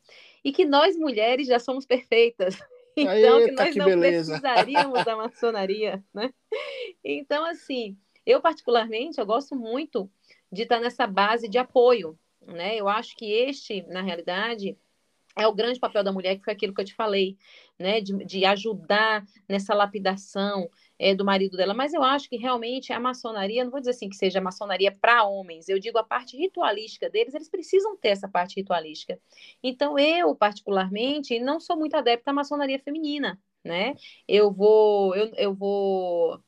E 0.44 0.52
que 0.52 0.64
nós 0.64 0.96
mulheres 0.96 1.46
já 1.46 1.58
somos 1.58 1.84
perfeitas. 1.84 2.58
Então, 2.96 3.40
Eita, 3.40 3.48
que 3.48 3.54
nós 3.56 3.72
que 3.72 3.78
não 3.80 3.86
beleza. 3.86 4.40
precisaríamos 4.40 5.04
da 5.04 5.16
maçonaria, 5.16 6.00
né? 6.14 6.32
Então, 7.02 7.44
assim, 7.44 7.98
eu 8.24 8.40
particularmente, 8.40 9.18
eu 9.18 9.26
gosto 9.26 9.56
muito 9.56 10.08
de 10.52 10.62
estar 10.62 10.78
nessa 10.78 11.04
base 11.04 11.48
de 11.48 11.58
apoio, 11.58 12.16
né? 12.46 12.76
Eu 12.76 12.88
acho 12.88 13.16
que 13.16 13.32
este, 13.32 13.82
na 13.88 14.00
realidade, 14.00 14.78
é 15.36 15.46
o 15.46 15.54
grande 15.54 15.80
papel 15.80 16.04
da 16.04 16.12
mulher, 16.12 16.36
que 16.36 16.44
foi 16.44 16.52
aquilo 16.52 16.72
que 16.72 16.80
eu 16.80 16.84
te 16.84 16.94
falei, 16.94 17.36
né, 17.78 18.00
de, 18.00 18.24
de 18.24 18.44
ajudar 18.44 19.24
nessa 19.48 19.74
lapidação 19.74 20.68
é, 20.98 21.14
do 21.14 21.24
marido 21.24 21.56
dela. 21.56 21.74
Mas 21.74 21.92
eu 21.92 22.02
acho 22.02 22.28
que 22.28 22.36
realmente 22.36 22.92
a 22.92 23.00
maçonaria, 23.00 23.64
não 23.64 23.70
vou 23.70 23.80
dizer 23.80 23.90
assim 23.90 24.08
que 24.08 24.16
seja 24.16 24.40
maçonaria 24.40 24.92
para 24.92 25.24
homens, 25.24 25.68
eu 25.68 25.78
digo 25.78 25.98
a 25.98 26.04
parte 26.04 26.36
ritualística 26.36 27.10
deles, 27.10 27.34
eles 27.34 27.48
precisam 27.48 27.96
ter 27.96 28.08
essa 28.08 28.28
parte 28.28 28.56
ritualística. 28.56 29.18
Então, 29.62 29.98
eu, 29.98 30.34
particularmente, 30.34 31.38
não 31.40 31.58
sou 31.58 31.76
muito 31.76 31.96
adepta 31.96 32.30
à 32.30 32.34
maçonaria 32.34 32.78
feminina, 32.78 33.40
né? 33.64 33.94
Eu 34.28 34.52
vou, 34.52 35.14
eu, 35.16 35.32
eu 35.36 35.54
vou 35.54 36.40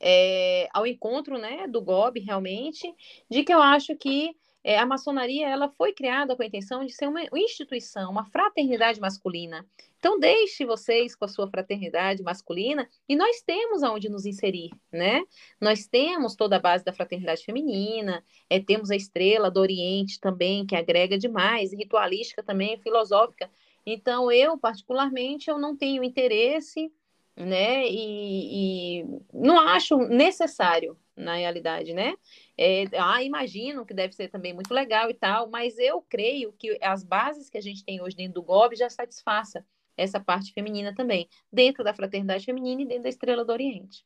é, 0.00 0.68
ao 0.72 0.86
encontro, 0.86 1.38
né, 1.38 1.66
do 1.66 1.80
GOB, 1.80 2.20
realmente, 2.20 2.92
de 3.30 3.42
que 3.42 3.52
eu 3.52 3.60
acho 3.60 3.96
que 3.96 4.36
é, 4.62 4.78
a 4.78 4.86
maçonaria 4.86 5.48
ela 5.48 5.68
foi 5.68 5.92
criada 5.92 6.34
com 6.36 6.42
a 6.42 6.46
intenção 6.46 6.84
de 6.84 6.92
ser 6.92 7.06
uma 7.06 7.22
instituição, 7.32 8.10
uma 8.10 8.24
fraternidade 8.24 9.00
masculina. 9.00 9.66
Então, 9.98 10.18
deixe 10.18 10.64
vocês 10.64 11.16
com 11.16 11.24
a 11.24 11.28
sua 11.28 11.48
fraternidade 11.48 12.22
masculina 12.22 12.88
e 13.08 13.16
nós 13.16 13.40
temos 13.42 13.82
aonde 13.82 14.08
nos 14.08 14.26
inserir, 14.26 14.70
né? 14.92 15.22
Nós 15.60 15.86
temos 15.86 16.36
toda 16.36 16.56
a 16.56 16.60
base 16.60 16.84
da 16.84 16.92
fraternidade 16.92 17.44
feminina, 17.44 18.24
é, 18.48 18.60
temos 18.60 18.90
a 18.90 18.96
estrela 18.96 19.50
do 19.50 19.60
Oriente 19.60 20.20
também, 20.20 20.66
que 20.66 20.76
agrega 20.76 21.18
demais, 21.18 21.72
ritualística 21.72 22.42
também, 22.42 22.78
filosófica. 22.78 23.50
Então, 23.84 24.30
eu, 24.30 24.58
particularmente, 24.58 25.48
eu 25.48 25.58
não 25.58 25.76
tenho 25.76 26.04
interesse, 26.04 26.92
né? 27.38 27.86
E, 27.86 29.00
e 29.00 29.04
não 29.32 29.58
acho 29.68 29.96
necessário, 29.96 30.96
na 31.16 31.36
realidade, 31.36 31.92
né? 31.92 32.14
É, 32.56 32.84
ah, 32.98 33.22
imagino 33.22 33.84
que 33.84 33.94
deve 33.94 34.14
ser 34.14 34.28
também 34.28 34.52
muito 34.52 34.72
legal 34.72 35.10
e 35.10 35.14
tal, 35.14 35.48
mas 35.48 35.78
eu 35.78 36.02
creio 36.08 36.52
que 36.52 36.78
as 36.82 37.02
bases 37.04 37.48
que 37.48 37.58
a 37.58 37.62
gente 37.62 37.84
tem 37.84 38.00
hoje 38.00 38.16
dentro 38.16 38.34
do 38.34 38.42
GOB 38.42 38.76
já 38.76 38.88
satisfaça 38.88 39.64
essa 39.96 40.20
parte 40.20 40.52
feminina 40.52 40.94
também, 40.94 41.28
dentro 41.52 41.82
da 41.82 41.92
fraternidade 41.92 42.44
feminina 42.44 42.82
e 42.82 42.86
dentro 42.86 43.02
da 43.04 43.08
Estrela 43.08 43.44
do 43.44 43.52
Oriente. 43.52 44.04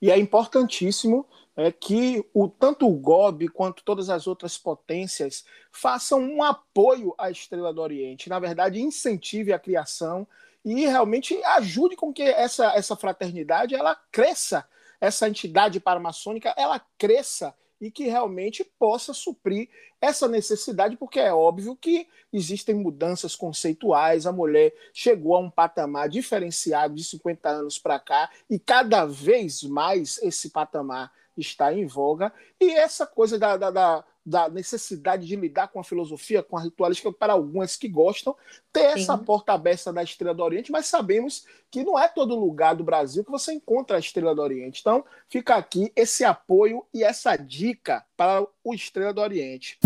E 0.00 0.10
é 0.10 0.18
importantíssimo 0.18 1.26
é, 1.54 1.70
que 1.70 2.24
o, 2.32 2.48
tanto 2.48 2.88
o 2.88 2.94
GOB 2.94 3.48
quanto 3.48 3.84
todas 3.84 4.08
as 4.08 4.26
outras 4.26 4.56
potências 4.56 5.44
façam 5.70 6.20
um 6.20 6.42
apoio 6.42 7.14
à 7.18 7.30
Estrela 7.30 7.72
do 7.72 7.82
Oriente. 7.82 8.30
Na 8.30 8.38
verdade, 8.38 8.80
incentive 8.80 9.52
a 9.52 9.58
criação 9.58 10.26
e 10.64 10.86
realmente 10.86 11.40
ajude 11.44 11.96
com 11.96 12.12
que 12.12 12.22
essa, 12.22 12.72
essa 12.74 12.96
fraternidade 12.96 13.74
ela 13.74 13.94
cresça, 14.10 14.66
essa 15.00 15.28
entidade 15.28 15.78
paramaçônica 15.78 16.54
ela 16.56 16.80
cresça 16.96 17.54
e 17.80 17.90
que 17.90 18.04
realmente 18.04 18.64
possa 18.78 19.12
suprir 19.12 19.68
essa 20.00 20.28
necessidade, 20.28 20.96
porque 20.96 21.20
é 21.20 21.32
óbvio 21.32 21.76
que 21.76 22.08
existem 22.32 22.74
mudanças 22.74 23.36
conceituais, 23.36 24.26
a 24.26 24.32
mulher 24.32 24.72
chegou 24.92 25.34
a 25.34 25.40
um 25.40 25.50
patamar 25.50 26.08
diferenciado 26.08 26.94
de 26.94 27.04
50 27.04 27.48
anos 27.48 27.78
para 27.78 27.98
cá 27.98 28.30
e 28.48 28.58
cada 28.58 29.04
vez 29.04 29.62
mais 29.62 30.18
esse 30.22 30.50
patamar 30.50 31.12
está 31.36 31.74
em 31.74 31.86
voga, 31.86 32.32
e 32.60 32.70
essa 32.70 33.06
coisa 33.06 33.38
da, 33.38 33.56
da, 33.56 33.70
da 33.70 34.04
da 34.24 34.48
necessidade 34.48 35.26
de 35.26 35.36
lidar 35.36 35.68
com 35.68 35.78
a 35.78 35.84
filosofia, 35.84 36.42
com 36.42 36.56
a 36.56 36.62
ritualística, 36.62 37.12
para 37.12 37.34
algumas 37.34 37.76
que 37.76 37.88
gostam, 37.88 38.34
ter 38.72 38.92
Sim. 38.92 39.00
essa 39.00 39.18
porta 39.18 39.52
aberta 39.52 39.92
da 39.92 40.02
Estrela 40.02 40.34
do 40.34 40.42
Oriente, 40.42 40.72
mas 40.72 40.86
sabemos 40.86 41.44
que 41.70 41.84
não 41.84 41.98
é 41.98 42.08
todo 42.08 42.38
lugar 42.38 42.74
do 42.74 42.84
Brasil 42.84 43.24
que 43.24 43.30
você 43.30 43.52
encontra 43.52 43.96
a 43.96 44.00
Estrela 44.00 44.34
do 44.34 44.42
Oriente. 44.42 44.80
Então, 44.80 45.04
fica 45.28 45.56
aqui 45.56 45.92
esse 45.94 46.24
apoio 46.24 46.84
e 46.94 47.02
essa 47.02 47.36
dica 47.36 48.04
para 48.16 48.46
o 48.62 48.74
Estrela 48.74 49.12
do 49.12 49.20
Oriente. 49.20 49.78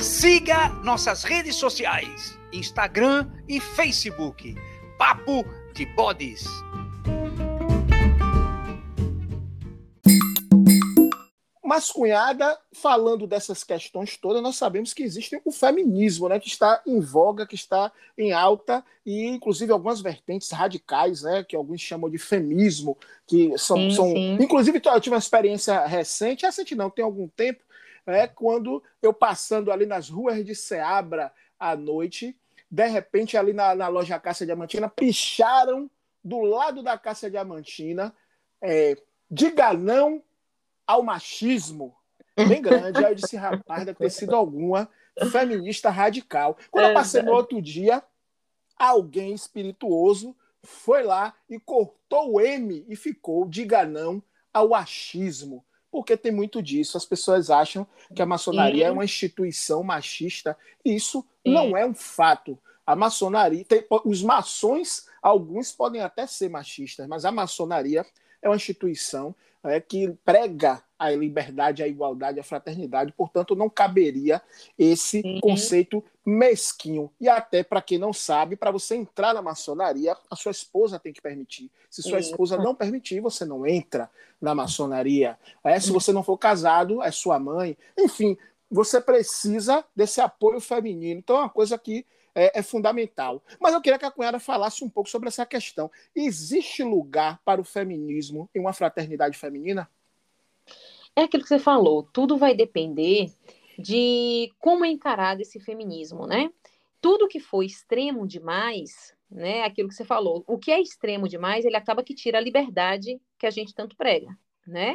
Siga 0.00 0.68
nossas 0.84 1.24
redes 1.24 1.56
sociais, 1.56 2.38
Instagram 2.52 3.30
e 3.48 3.60
Facebook. 3.60 4.54
Papo 4.98 5.44
de 5.72 5.86
Bodes. 5.86 6.44
Mas, 11.70 11.88
cunhada, 11.88 12.58
falando 12.72 13.28
dessas 13.28 13.62
questões 13.62 14.16
todas, 14.16 14.42
nós 14.42 14.56
sabemos 14.56 14.92
que 14.92 15.04
existe 15.04 15.40
o 15.44 15.52
feminismo, 15.52 16.28
né, 16.28 16.40
que 16.40 16.48
está 16.48 16.82
em 16.84 16.98
voga, 16.98 17.46
que 17.46 17.54
está 17.54 17.92
em 18.18 18.32
alta, 18.32 18.84
e 19.06 19.28
inclusive 19.28 19.70
algumas 19.70 20.00
vertentes 20.00 20.50
radicais, 20.50 21.22
né, 21.22 21.44
que 21.44 21.54
alguns 21.54 21.80
chamam 21.80 22.10
de 22.10 22.18
femismo, 22.18 22.98
que 23.24 23.56
são. 23.56 23.76
Sim, 23.76 23.90
são... 23.92 24.08
Sim. 24.08 24.38
Inclusive, 24.40 24.82
eu 24.84 25.00
tive 25.00 25.14
uma 25.14 25.20
experiência 25.20 25.86
recente, 25.86 26.44
recente 26.44 26.74
não, 26.74 26.90
tem 26.90 27.04
algum 27.04 27.28
tempo, 27.28 27.62
é, 28.04 28.26
quando 28.26 28.82
eu 29.00 29.14
passando 29.14 29.70
ali 29.70 29.86
nas 29.86 30.08
ruas 30.08 30.44
de 30.44 30.56
Seabra 30.56 31.32
à 31.56 31.76
noite, 31.76 32.36
de 32.68 32.88
repente, 32.88 33.36
ali 33.36 33.52
na, 33.52 33.76
na 33.76 33.86
loja 33.86 34.18
Cássia 34.18 34.44
Diamantina, 34.44 34.88
picharam 34.88 35.88
do 36.24 36.40
lado 36.40 36.82
da 36.82 36.98
Cássia 36.98 37.30
Diamantina. 37.30 38.12
É, 38.60 38.96
diga 39.30 39.72
não 39.72 40.20
ao 40.90 41.04
machismo 41.04 41.94
bem 42.36 42.60
grande. 42.60 42.98
Aí 42.98 43.12
eu 43.12 43.14
disse, 43.14 43.36
rapaz, 43.36 43.84
deve 43.84 43.98
ter 43.98 44.10
sido 44.10 44.34
alguma 44.34 44.88
feminista 45.30 45.88
radical. 45.88 46.56
Quando 46.70 46.86
eu 46.86 46.94
passei 46.94 47.22
no 47.22 47.32
outro 47.32 47.62
dia, 47.62 48.02
alguém 48.76 49.32
espirituoso 49.32 50.34
foi 50.62 51.02
lá 51.02 51.34
e 51.48 51.60
cortou 51.60 52.34
o 52.34 52.40
M 52.40 52.84
e 52.88 52.96
ficou, 52.96 53.46
diga 53.46 53.84
não 53.84 54.22
ao 54.52 54.74
achismo. 54.74 55.64
Porque 55.92 56.16
tem 56.16 56.32
muito 56.32 56.62
disso. 56.62 56.96
As 56.96 57.04
pessoas 57.04 57.50
acham 57.50 57.86
que 58.14 58.22
a 58.22 58.26
maçonaria 58.26 58.86
é 58.86 58.90
uma 58.90 59.04
instituição 59.04 59.82
machista. 59.82 60.56
Isso 60.84 61.24
não 61.44 61.76
é 61.76 61.86
um 61.86 61.94
fato. 61.94 62.58
A 62.84 62.96
maçonaria, 62.96 63.64
tem, 63.64 63.84
os 64.04 64.22
maçons, 64.22 65.06
alguns 65.22 65.70
podem 65.72 66.00
até 66.00 66.26
ser 66.26 66.48
machistas, 66.48 67.06
mas 67.06 67.24
a 67.24 67.30
maçonaria 67.30 68.04
é 68.42 68.48
uma 68.48 68.56
instituição 68.56 69.34
é, 69.64 69.80
que 69.80 70.10
prega 70.24 70.82
a 70.98 71.10
liberdade, 71.10 71.82
a 71.82 71.88
igualdade, 71.88 72.38
a 72.38 72.44
fraternidade, 72.44 73.12
portanto, 73.12 73.56
não 73.56 73.70
caberia 73.70 74.42
esse 74.78 75.22
conceito 75.40 76.04
mesquinho. 76.24 77.10
E 77.18 77.26
até 77.28 77.62
para 77.62 77.80
quem 77.80 77.98
não 77.98 78.12
sabe, 78.12 78.54
para 78.54 78.70
você 78.70 78.96
entrar 78.96 79.32
na 79.32 79.40
maçonaria, 79.40 80.14
a 80.30 80.36
sua 80.36 80.52
esposa 80.52 80.98
tem 80.98 81.12
que 81.12 81.22
permitir. 81.22 81.70
Se 81.88 82.02
sua 82.02 82.18
esposa 82.18 82.58
não 82.58 82.74
permitir, 82.74 83.20
você 83.20 83.46
não 83.46 83.66
entra 83.66 84.10
na 84.40 84.54
maçonaria. 84.54 85.38
É, 85.64 85.80
se 85.80 85.90
você 85.90 86.12
não 86.12 86.22
for 86.22 86.36
casado, 86.36 87.02
é 87.02 87.10
sua 87.10 87.38
mãe. 87.38 87.78
Enfim, 87.98 88.36
você 88.70 89.00
precisa 89.00 89.84
desse 89.96 90.20
apoio 90.20 90.60
feminino. 90.60 91.18
Então, 91.18 91.36
é 91.36 91.40
uma 91.40 91.48
coisa 91.48 91.78
que 91.78 92.06
é, 92.34 92.58
é, 92.58 92.62
fundamental. 92.62 93.42
Mas 93.60 93.72
eu 93.72 93.80
queria 93.80 93.98
que 93.98 94.04
a 94.04 94.10
cunhada 94.10 94.38
falasse 94.38 94.84
um 94.84 94.88
pouco 94.88 95.08
sobre 95.08 95.28
essa 95.28 95.46
questão. 95.46 95.90
Existe 96.14 96.82
lugar 96.82 97.40
para 97.44 97.60
o 97.60 97.64
feminismo 97.64 98.48
em 98.54 98.60
uma 98.60 98.72
fraternidade 98.72 99.36
feminina? 99.36 99.88
É 101.14 101.22
aquilo 101.22 101.42
que 101.42 101.48
você 101.48 101.58
falou, 101.58 102.02
tudo 102.02 102.36
vai 102.36 102.54
depender 102.54 103.32
de 103.78 104.52
como 104.58 104.84
é 104.84 104.88
encarado 104.88 105.42
esse 105.42 105.58
feminismo, 105.58 106.26
né? 106.26 106.50
Tudo 107.00 107.28
que 107.28 107.40
for 107.40 107.62
extremo 107.62 108.26
demais, 108.26 109.14
né? 109.30 109.62
Aquilo 109.62 109.88
que 109.88 109.94
você 109.94 110.04
falou, 110.04 110.44
o 110.46 110.58
que 110.58 110.70
é 110.70 110.80
extremo 110.80 111.28
demais, 111.28 111.64
ele 111.64 111.76
acaba 111.76 112.02
que 112.02 112.14
tira 112.14 112.38
a 112.38 112.42
liberdade 112.42 113.20
que 113.38 113.46
a 113.46 113.50
gente 113.50 113.74
tanto 113.74 113.96
prega, 113.96 114.36
né? 114.70 114.94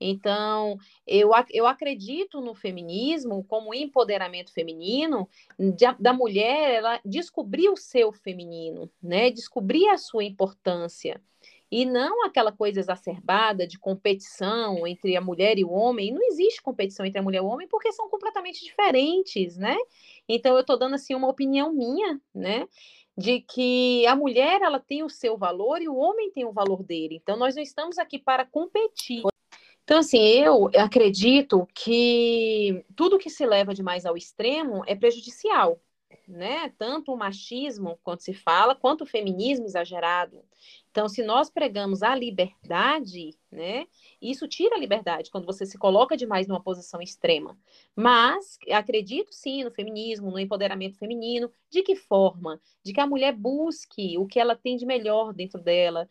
Então, 0.00 0.78
eu, 1.06 1.30
eu 1.50 1.66
acredito 1.66 2.40
no 2.40 2.54
feminismo 2.54 3.44
como 3.44 3.74
empoderamento 3.74 4.52
feminino 4.52 5.28
de, 5.58 5.86
da 5.98 6.12
mulher 6.12 6.74
ela 6.74 7.00
descobrir 7.04 7.68
o 7.68 7.76
seu 7.76 8.12
feminino, 8.12 8.90
né? 9.02 9.30
Descobrir 9.30 9.88
a 9.88 9.98
sua 9.98 10.24
importância. 10.24 11.20
E 11.70 11.84
não 11.84 12.24
aquela 12.24 12.52
coisa 12.52 12.78
exacerbada 12.78 13.66
de 13.66 13.78
competição 13.78 14.86
entre 14.86 15.16
a 15.16 15.20
mulher 15.20 15.58
e 15.58 15.64
o 15.64 15.70
homem. 15.70 16.12
Não 16.12 16.22
existe 16.22 16.62
competição 16.62 17.04
entre 17.04 17.18
a 17.18 17.22
mulher 17.22 17.38
e 17.38 17.40
o 17.40 17.46
homem 17.46 17.66
porque 17.66 17.92
são 17.92 18.08
completamente 18.08 18.64
diferentes, 18.64 19.56
né? 19.56 19.76
Então 20.28 20.54
eu 20.54 20.60
estou 20.60 20.78
dando 20.78 20.94
assim 20.94 21.14
uma 21.14 21.28
opinião 21.28 21.72
minha, 21.72 22.20
né? 22.32 22.68
De 23.16 23.40
que 23.40 24.06
a 24.06 24.14
mulher 24.14 24.60
ela 24.60 24.78
tem 24.78 25.02
o 25.02 25.08
seu 25.08 25.38
valor 25.38 25.80
e 25.80 25.88
o 25.88 25.96
homem 25.96 26.30
tem 26.30 26.44
o 26.44 26.52
valor 26.52 26.82
dele. 26.82 27.18
Então 27.22 27.36
nós 27.36 27.54
não 27.54 27.62
estamos 27.62 27.98
aqui 27.98 28.18
para 28.18 28.44
competir. 28.44 29.22
Então, 29.86 29.98
assim, 29.98 30.18
eu 30.18 30.68
acredito 30.76 31.66
que 31.72 32.84
tudo 32.96 33.20
que 33.20 33.30
se 33.30 33.46
leva 33.46 33.72
demais 33.72 34.04
ao 34.04 34.16
extremo 34.16 34.82
é 34.84 34.96
prejudicial, 34.96 35.80
né? 36.26 36.72
Tanto 36.76 37.12
o 37.12 37.16
machismo, 37.16 37.96
quando 38.02 38.18
se 38.18 38.34
fala, 38.34 38.74
quanto 38.74 39.04
o 39.04 39.06
feminismo 39.06 39.64
exagerado. 39.64 40.42
Então, 40.96 41.10
se 41.10 41.22
nós 41.22 41.50
pregamos 41.50 42.02
a 42.02 42.14
liberdade, 42.14 43.36
né, 43.52 43.86
isso 44.18 44.48
tira 44.48 44.76
a 44.76 44.78
liberdade 44.78 45.30
quando 45.30 45.44
você 45.44 45.66
se 45.66 45.76
coloca 45.76 46.16
demais 46.16 46.46
numa 46.46 46.62
posição 46.62 47.02
extrema. 47.02 47.54
Mas 47.94 48.56
acredito 48.70 49.30
sim 49.30 49.62
no 49.62 49.70
feminismo, 49.70 50.30
no 50.30 50.38
empoderamento 50.38 50.96
feminino. 50.96 51.52
De 51.68 51.82
que 51.82 51.94
forma? 51.94 52.58
De 52.82 52.94
que 52.94 53.00
a 53.02 53.06
mulher 53.06 53.34
busque 53.34 54.16
o 54.16 54.26
que 54.26 54.40
ela 54.40 54.56
tem 54.56 54.78
de 54.78 54.86
melhor 54.86 55.34
dentro 55.34 55.60
dela, 55.60 56.08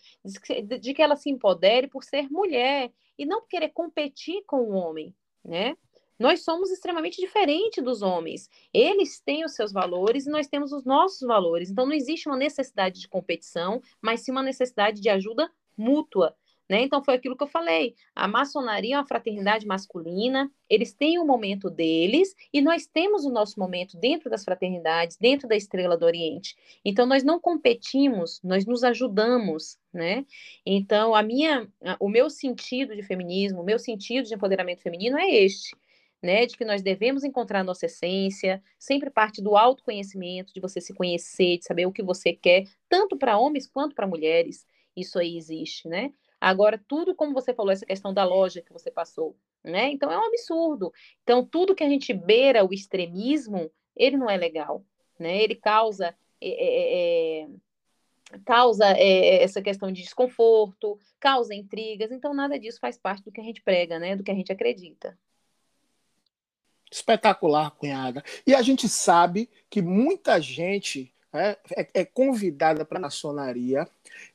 de 0.79 0.93
que 0.93 1.01
ela 1.01 1.15
se 1.15 1.31
empodere 1.31 1.87
por 1.87 2.03
ser 2.03 2.29
mulher 2.29 2.93
e 3.17 3.25
não 3.25 3.43
querer 3.47 3.69
competir 3.69 4.43
com 4.45 4.57
o 4.57 4.73
homem, 4.75 5.15
né? 5.43 5.75
Nós 6.17 6.43
somos 6.43 6.71
extremamente 6.71 7.19
diferentes 7.19 7.83
dos 7.83 8.01
homens. 8.01 8.49
Eles 8.73 9.19
têm 9.19 9.43
os 9.43 9.53
seus 9.53 9.71
valores 9.71 10.25
e 10.25 10.29
nós 10.29 10.47
temos 10.47 10.71
os 10.71 10.85
nossos 10.85 11.27
valores. 11.27 11.69
Então, 11.69 11.85
não 11.85 11.93
existe 11.93 12.27
uma 12.27 12.37
necessidade 12.37 13.01
de 13.01 13.07
competição, 13.07 13.81
mas 14.01 14.21
sim 14.21 14.31
uma 14.31 14.43
necessidade 14.43 15.01
de 15.01 15.09
ajuda 15.09 15.51
mútua. 15.77 16.35
Né? 16.69 16.81
Então, 16.81 17.03
foi 17.03 17.13
aquilo 17.15 17.35
que 17.37 17.43
eu 17.43 17.47
falei. 17.47 17.95
A 18.15 18.27
maçonaria 18.27 18.95
é 18.95 18.97
uma 18.97 19.05
fraternidade 19.05 19.67
masculina, 19.67 20.49
eles 20.69 20.93
têm 20.93 21.19
o 21.19 21.23
um 21.23 21.27
momento 21.27 21.69
deles 21.69 22.33
e 22.51 22.59
nós 22.59 22.87
temos 22.87 23.23
o 23.23 23.29
nosso 23.29 23.59
momento 23.59 23.97
dentro 23.97 24.31
das 24.31 24.43
fraternidades, 24.43 25.17
dentro 25.17 25.47
da 25.47 25.55
Estrela 25.55 25.95
do 25.95 26.05
Oriente. 26.05 26.55
Então, 26.83 27.05
nós 27.05 27.23
não 27.23 27.39
competimos, 27.39 28.41
nós 28.43 28.65
nos 28.65 28.83
ajudamos. 28.83 29.77
Né? 29.93 30.25
Então, 30.65 31.13
a 31.13 31.21
minha, 31.21 31.69
o 31.99 32.09
meu 32.09 32.29
sentido 32.29 32.95
de 32.95 33.03
feminismo, 33.03 33.61
o 33.61 33.65
meu 33.65 33.77
sentido 33.77 34.27
de 34.27 34.33
empoderamento 34.33 34.81
feminino 34.81 35.19
é 35.19 35.29
este 35.29 35.75
né, 36.21 36.45
de 36.45 36.57
que 36.57 36.65
nós 36.65 36.81
devemos 36.81 37.23
encontrar 37.23 37.59
a 37.59 37.63
nossa 37.63 37.85
essência, 37.85 38.61
sempre 38.79 39.09
parte 39.09 39.41
do 39.41 39.55
autoconhecimento, 39.55 40.53
de 40.53 40.59
você 40.59 40.81
se 40.81 40.93
conhecer, 40.93 41.59
de 41.59 41.65
saber 41.65 41.85
o 41.85 41.91
que 41.91 42.01
você 42.01 42.33
quer, 42.33 42.65
tanto 42.89 43.17
para 43.17 43.37
homens 43.37 43.67
quanto 43.67 43.95
para 43.95 44.07
mulheres. 44.07 44.65
Isso 44.95 45.19
aí 45.19 45.37
existe, 45.37 45.87
né? 45.87 46.13
Agora, 46.39 46.81
tudo 46.87 47.15
como 47.15 47.33
você 47.33 47.53
falou, 47.53 47.71
essa 47.71 47.85
questão 47.85 48.13
da 48.13 48.23
loja 48.23 48.61
que 48.61 48.73
você 48.73 48.91
passou, 48.91 49.35
né? 49.63 49.89
Então 49.89 50.11
é 50.11 50.17
um 50.17 50.25
absurdo. 50.25 50.91
Então, 51.23 51.45
tudo 51.45 51.75
que 51.75 51.83
a 51.83 51.89
gente 51.89 52.13
beira 52.13 52.65
o 52.65 52.73
extremismo, 52.73 53.71
ele 53.95 54.17
não 54.17 54.29
é 54.29 54.37
legal, 54.37 54.83
né? 55.19 55.41
Ele 55.41 55.55
causa. 55.55 56.15
É, 56.41 57.43
é, 57.43 57.47
causa 58.43 58.85
é, 58.97 59.43
essa 59.43 59.61
questão 59.61 59.91
de 59.91 60.01
desconforto, 60.01 60.99
causa 61.19 61.53
intrigas, 61.53 62.11
então 62.11 62.33
nada 62.33 62.59
disso 62.59 62.79
faz 62.79 62.97
parte 62.97 63.23
do 63.23 63.31
que 63.31 63.39
a 63.39 63.43
gente 63.43 63.61
prega, 63.61 63.97
né? 63.99 64.15
Do 64.15 64.23
que 64.23 64.31
a 64.31 64.35
gente 64.35 64.51
acredita. 64.51 65.17
Espetacular, 66.95 67.71
cunhada. 67.71 68.23
E 68.47 68.55
a 68.55 68.61
gente 68.61 68.87
sabe 68.87 69.49
que 69.69 69.81
muita 69.81 70.39
gente 70.39 71.11
é, 71.33 71.57
é, 71.75 71.87
é 71.93 72.05
convidada 72.05 72.85
para 72.85 72.97
a 72.97 73.01
maçonaria 73.01 73.85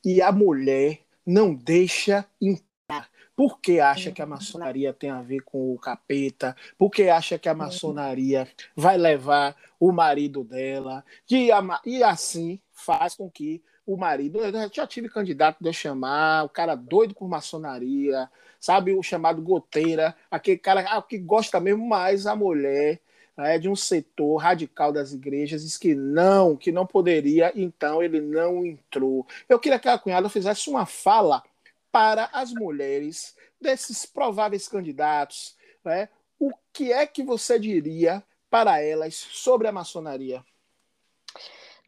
e 0.05 0.20
a 0.20 0.31
mulher 0.31 1.01
não 1.25 1.55
deixa 1.55 2.27
entrar. 2.38 3.09
Porque 3.35 3.81
acha 3.81 4.12
que 4.12 4.20
a 4.20 4.27
maçonaria 4.27 4.92
tem 4.92 5.09
a 5.09 5.23
ver 5.23 5.40
com 5.40 5.73
o 5.73 5.79
capeta, 5.79 6.55
porque 6.77 7.05
acha 7.05 7.38
que 7.38 7.49
a 7.49 7.55
maçonaria 7.55 8.46
vai 8.77 8.99
levar 8.99 9.57
o 9.79 9.90
marido 9.90 10.44
dela, 10.44 11.03
e, 11.31 11.51
a, 11.51 11.81
e 11.87 12.03
assim 12.03 12.61
faz 12.70 13.14
com 13.14 13.31
que 13.31 13.62
o 13.94 13.96
marido. 13.96 14.40
Eu 14.40 14.70
já 14.72 14.87
tive 14.87 15.09
candidato 15.09 15.59
de 15.61 15.68
eu 15.68 15.72
chamar, 15.72 16.44
o 16.44 16.48
cara 16.48 16.74
doido 16.74 17.14
por 17.14 17.29
maçonaria, 17.29 18.31
sabe? 18.59 18.92
O 18.92 19.03
chamado 19.03 19.42
goteira, 19.42 20.16
aquele 20.31 20.59
cara 20.59 20.81
ah, 20.83 21.03
que 21.03 21.18
gosta 21.18 21.59
mesmo 21.61 21.87
mais 21.88 22.26
a 22.26 22.37
mulher. 22.37 23.00
Né, 23.37 23.59
de 23.59 23.70
um 23.70 23.76
setor 23.76 24.37
radical 24.37 24.92
das 24.92 25.12
igrejas, 25.14 25.62
diz 25.62 25.79
que 25.79 25.94
não, 25.94 26.57
que 26.57 26.70
não 26.70 26.85
poderia, 26.85 27.50
então 27.55 28.03
ele 28.03 28.20
não 28.20 28.66
entrou. 28.66 29.26
Eu 29.48 29.59
queria 29.59 29.79
que 29.79 29.88
a 29.88 29.96
cunhada 29.96 30.29
fizesse 30.29 30.68
uma 30.68 30.85
fala 30.85 31.42
para 31.90 32.29
as 32.35 32.53
mulheres 32.53 33.35
desses 33.59 34.05
prováveis 34.05 34.68
candidatos, 34.68 35.57
né? 35.83 36.11
O 36.38 36.50
que 36.70 36.92
é 36.92 37.07
que 37.07 37.22
você 37.22 37.59
diria 37.59 38.22
para 38.50 38.83
elas 38.83 39.14
sobre 39.14 39.68
a 39.68 39.72
maçonaria? 39.72 40.44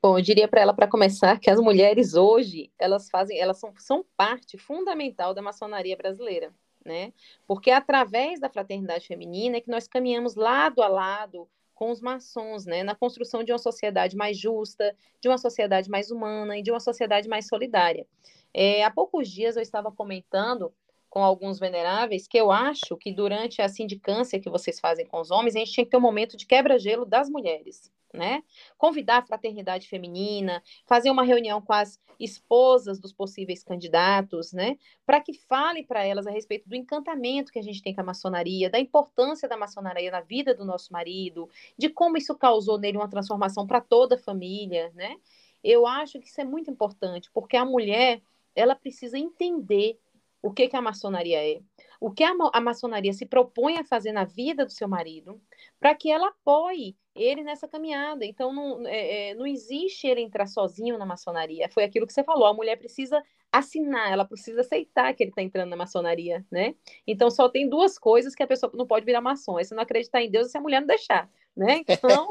Bom, 0.05 0.19
eu 0.19 0.23
diria 0.23 0.49
para 0.49 0.61
ela, 0.61 0.75
para 0.75 0.89
começar, 0.89 1.39
que 1.39 1.49
as 1.49 1.61
mulheres 1.61 2.15
hoje, 2.15 2.73
elas 2.77 3.09
fazem, 3.09 3.39
elas 3.39 3.61
são, 3.61 3.73
são 3.79 4.05
parte 4.17 4.59
fundamental 4.59 5.33
da 5.33 5.41
maçonaria 5.41 5.97
brasileira, 5.97 6.53
né? 6.85 7.13
Porque 7.47 7.71
é 7.71 7.75
através 7.77 8.41
da 8.41 8.51
fraternidade 8.51 9.07
feminina 9.07 9.61
que 9.61 9.71
nós 9.71 9.87
caminhamos 9.87 10.35
lado 10.35 10.83
a 10.83 10.89
lado 10.89 11.49
com 11.73 11.89
os 11.93 12.01
maçons, 12.01 12.67
né? 12.67 12.83
Na 12.83 12.97
construção 12.97 13.45
de 13.45 13.53
uma 13.53 13.61
sociedade 13.61 14.17
mais 14.17 14.37
justa, 14.37 14.93
de 15.21 15.29
uma 15.29 15.39
sociedade 15.39 15.89
mais 15.89 16.11
humana 16.11 16.59
e 16.59 16.63
de 16.63 16.73
uma 16.73 16.81
sociedade 16.81 17.29
mais 17.29 17.47
solidária. 17.47 18.05
É, 18.53 18.83
há 18.83 18.91
poucos 18.91 19.31
dias 19.31 19.55
eu 19.55 19.63
estava 19.63 19.93
comentando 19.93 20.75
com 21.09 21.23
alguns 21.23 21.61
veneráveis 21.61 22.27
que 22.27 22.39
eu 22.39 22.51
acho 22.51 22.97
que 22.97 23.13
durante 23.13 23.63
a 23.63 23.69
sindicância 23.69 24.41
que 24.41 24.51
vocês 24.51 24.81
fazem 24.81 25.07
com 25.07 25.21
os 25.21 25.31
homens, 25.31 25.55
a 25.55 25.61
gente 25.61 25.71
tinha 25.71 25.85
que 25.85 25.93
ter 25.93 25.97
um 25.97 26.01
momento 26.01 26.37
de 26.37 26.45
quebra-gelo 26.45 27.07
das 27.07 27.31
mulheres 27.31 27.93
né? 28.13 28.43
Convidar 28.77 29.19
a 29.19 29.27
fraternidade 29.27 29.89
feminina, 29.89 30.63
fazer 30.87 31.11
uma 31.11 31.23
reunião 31.23 31.61
com 31.61 31.73
as 31.73 32.01
esposas 32.19 33.01
dos 33.01 33.13
possíveis 33.13 33.65
candidatos, 33.65 34.53
né? 34.53 34.79
Para 35.05 35.21
que 35.21 35.33
fale 35.33 35.85
para 35.85 36.05
elas 36.05 36.27
a 36.27 36.31
respeito 36.31 36.69
do 36.69 36.77
encantamento 36.77 37.51
que 37.51 37.59
a 37.59 37.63
gente 37.63 37.83
tem 37.83 37.95
com 37.95 38.01
a 38.01 38.05
maçonaria, 38.05 38.71
da 38.71 38.79
importância 38.79 39.49
da 39.49 39.57
maçonaria 39.57 40.11
na 40.11 40.21
vida 40.21 40.55
do 40.55 40.65
nosso 40.65 40.93
marido, 40.93 41.49
de 41.77 41.89
como 41.89 42.17
isso 42.17 42.37
causou 42.37 42.79
nele 42.79 42.99
uma 42.99 43.09
transformação 43.09 43.67
para 43.67 43.81
toda 43.81 44.15
a 44.17 44.19
família, 44.19 44.93
né? 44.95 45.17
Eu 45.63 45.87
acho 45.87 46.19
que 46.19 46.27
isso 46.27 46.41
é 46.41 46.45
muito 46.45 46.71
importante, 46.71 47.31
porque 47.33 47.57
a 47.57 47.65
mulher, 47.65 48.21
ela 48.55 48.75
precisa 48.75 49.19
entender 49.19 49.99
o 50.43 50.53
que, 50.53 50.69
que 50.69 50.77
a 50.77 50.83
maçonaria 50.83 51.39
é, 51.39 51.61
o 52.01 52.11
que 52.11 52.25
a, 52.25 52.33
a 52.53 52.61
maçonaria 52.61 53.13
se 53.13 53.25
propõe 53.25 53.79
a 53.79 53.85
fazer 53.85 54.11
na 54.11 54.25
vida 54.25 54.67
do 54.67 54.73
seu 54.73 54.89
marido, 54.89 55.41
para 55.79 55.95
que 55.95 56.11
ela 56.11 56.29
apoie 56.29 56.97
ele 57.15 57.43
nessa 57.43 57.69
caminhada. 57.69 58.25
Então, 58.25 58.53
não, 58.53 58.87
é, 58.87 59.31
é, 59.31 59.35
não 59.35 59.47
existe 59.47 60.07
ele 60.07 60.21
entrar 60.21 60.47
sozinho 60.47 60.99
na 60.99 61.07
maçonaria. 61.07 61.69
Foi 61.69 61.85
aquilo 61.85 62.07
que 62.07 62.13
você 62.13 62.25
falou: 62.25 62.47
a 62.47 62.55
mulher 62.55 62.77
precisa 62.77 63.23
assinar, 63.51 64.11
ela 64.11 64.25
precisa 64.25 64.63
aceitar 64.63 65.13
que 65.15 65.23
ele 65.23 65.31
está 65.31 65.43
entrando 65.43 65.71
na 65.71 65.77
maçonaria, 65.77 66.45
né? 66.51 66.75
Então, 67.07 67.31
só 67.31 67.49
tem 67.49 67.69
duas 67.69 67.99
coisas 67.99 68.35
que 68.35 68.43
a 68.43 68.47
pessoa 68.47 68.73
não 68.75 68.87
pode 68.87 69.05
virar 69.05 69.21
maçom: 69.21 69.59
é 69.59 69.65
se 69.65 69.75
não 69.75 69.83
acreditar 69.83 70.23
em 70.23 70.31
Deus 70.31 70.49
e 70.49 70.51
se 70.51 70.59
a 70.59 70.61
mulher 70.61 70.81
não 70.81 70.87
deixar, 70.87 71.31
né? 71.57 71.83
Então. 71.89 72.29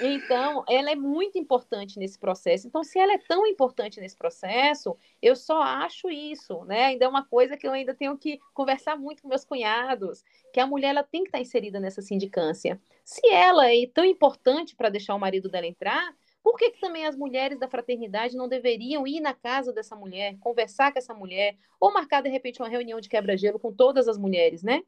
Então, 0.00 0.64
ela 0.68 0.90
é 0.90 0.94
muito 0.94 1.36
importante 1.36 1.98
nesse 1.98 2.18
processo. 2.18 2.66
Então, 2.66 2.84
se 2.84 2.98
ela 2.98 3.12
é 3.12 3.18
tão 3.18 3.46
importante 3.46 4.00
nesse 4.00 4.16
processo, 4.16 4.96
eu 5.20 5.34
só 5.34 5.60
acho 5.60 6.08
isso, 6.08 6.64
né? 6.64 6.86
Ainda 6.86 7.06
é 7.06 7.08
uma 7.08 7.24
coisa 7.24 7.56
que 7.56 7.66
eu 7.66 7.72
ainda 7.72 7.94
tenho 7.94 8.16
que 8.16 8.38
conversar 8.54 8.96
muito 8.96 9.22
com 9.22 9.28
meus 9.28 9.44
cunhados, 9.44 10.22
que 10.52 10.60
a 10.60 10.66
mulher 10.66 10.90
ela 10.90 11.02
tem 11.02 11.22
que 11.22 11.28
estar 11.28 11.40
inserida 11.40 11.80
nessa 11.80 12.00
sindicância. 12.00 12.80
Se 13.04 13.26
ela 13.28 13.72
é 13.72 13.86
tão 13.92 14.04
importante 14.04 14.76
para 14.76 14.90
deixar 14.90 15.14
o 15.14 15.18
marido 15.18 15.48
dela 15.48 15.66
entrar, 15.66 16.14
por 16.42 16.56
que, 16.56 16.70
que 16.70 16.80
também 16.80 17.06
as 17.06 17.16
mulheres 17.16 17.58
da 17.58 17.68
fraternidade 17.68 18.36
não 18.36 18.48
deveriam 18.48 19.06
ir 19.06 19.20
na 19.20 19.34
casa 19.34 19.72
dessa 19.72 19.94
mulher, 19.94 20.36
conversar 20.40 20.92
com 20.92 20.98
essa 20.98 21.12
mulher, 21.12 21.56
ou 21.78 21.92
marcar, 21.92 22.22
de 22.22 22.30
repente, 22.30 22.62
uma 22.62 22.68
reunião 22.68 23.00
de 23.00 23.08
quebra-gelo 23.08 23.58
com 23.58 23.72
todas 23.72 24.08
as 24.08 24.16
mulheres, 24.16 24.62
né? 24.62 24.82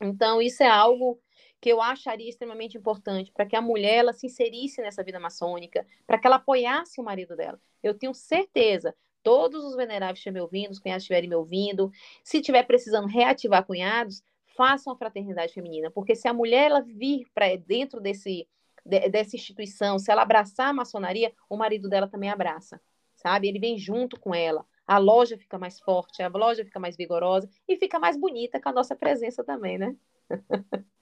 Então, 0.00 0.42
isso 0.42 0.62
é 0.62 0.68
algo 0.68 1.20
que 1.62 1.68
eu 1.68 1.80
acharia 1.80 2.28
extremamente 2.28 2.76
importante 2.76 3.30
para 3.30 3.46
que 3.46 3.54
a 3.54 3.60
mulher 3.62 3.98
ela 3.98 4.12
se 4.12 4.26
inserisse 4.26 4.82
nessa 4.82 5.00
vida 5.04 5.20
maçônica, 5.20 5.86
para 6.04 6.18
que 6.18 6.26
ela 6.26 6.34
apoiasse 6.34 7.00
o 7.00 7.04
marido 7.04 7.36
dela. 7.36 7.60
Eu 7.80 7.94
tenho 7.94 8.12
certeza, 8.12 8.92
todos 9.22 9.64
os 9.64 9.76
veneráveis 9.76 10.18
estiverem 10.18 10.40
me 10.40 10.40
ouvindo, 10.40 10.72
os 10.72 10.80
cunhados 10.80 11.04
estiverem 11.04 11.28
me 11.28 11.36
ouvindo, 11.36 11.92
se 12.24 12.38
estiver 12.38 12.64
precisando 12.64 13.06
reativar 13.06 13.64
cunhados, 13.64 14.24
façam 14.56 14.92
a 14.92 14.96
fraternidade 14.96 15.52
feminina, 15.52 15.88
porque 15.88 16.16
se 16.16 16.26
a 16.26 16.34
mulher 16.34 16.64
ela 16.64 16.80
vir 16.80 17.26
para 17.32 17.56
dentro 17.56 18.00
desse 18.00 18.48
de, 18.84 19.08
dessa 19.08 19.36
instituição, 19.36 20.00
se 20.00 20.10
ela 20.10 20.22
abraçar 20.22 20.70
a 20.70 20.72
maçonaria, 20.72 21.32
o 21.48 21.56
marido 21.56 21.88
dela 21.88 22.08
também 22.08 22.28
abraça, 22.28 22.80
sabe? 23.14 23.46
Ele 23.46 23.60
vem 23.60 23.78
junto 23.78 24.18
com 24.18 24.34
ela. 24.34 24.66
A 24.84 24.98
loja 24.98 25.38
fica 25.38 25.56
mais 25.60 25.78
forte, 25.78 26.24
a 26.24 26.28
loja 26.28 26.64
fica 26.64 26.80
mais 26.80 26.96
vigorosa 26.96 27.48
e 27.68 27.76
fica 27.76 28.00
mais 28.00 28.16
bonita 28.16 28.60
com 28.60 28.68
a 28.68 28.72
nossa 28.72 28.96
presença 28.96 29.44
também, 29.44 29.78
né? 29.78 29.94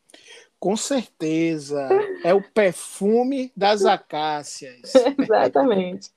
Com 0.58 0.76
certeza. 0.76 1.88
É 2.22 2.34
o 2.34 2.42
perfume 2.42 3.50
das 3.56 3.86
acácias. 3.86 4.92
Exatamente. 5.18 6.10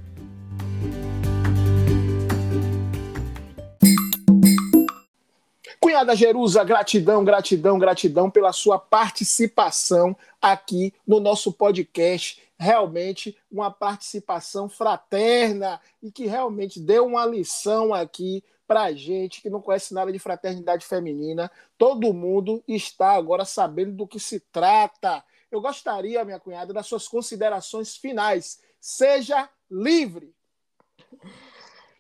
Cunhada 5.80 6.14
Jerusa, 6.14 6.62
gratidão, 6.64 7.24
gratidão, 7.24 7.78
gratidão 7.78 8.30
pela 8.30 8.52
sua 8.52 8.78
participação 8.78 10.16
aqui 10.40 10.92
no 11.06 11.18
nosso 11.18 11.52
podcast. 11.52 12.42
Realmente 12.58 13.36
uma 13.50 13.70
participação 13.70 14.68
fraterna 14.68 15.80
e 16.02 16.10
que 16.10 16.26
realmente 16.26 16.78
deu 16.78 17.06
uma 17.06 17.24
lição 17.24 17.94
aqui 17.94 18.44
para 18.68 18.92
gente 18.92 19.40
que 19.40 19.48
não 19.48 19.62
conhece 19.62 19.94
nada 19.94 20.12
de 20.12 20.18
fraternidade 20.18 20.84
feminina. 20.84 21.50
Todo 21.78 22.12
mundo 22.12 22.62
está 22.68 23.12
agora 23.12 23.46
sabendo 23.46 23.92
do 23.92 24.06
que 24.06 24.20
se 24.20 24.40
trata. 24.52 25.24
Eu 25.50 25.62
gostaria, 25.62 26.22
minha 26.22 26.38
cunhada, 26.38 26.74
das 26.74 26.86
suas 26.86 27.08
considerações 27.08 27.96
finais. 27.96 28.60
Seja 28.78 29.48
livre. 29.70 30.34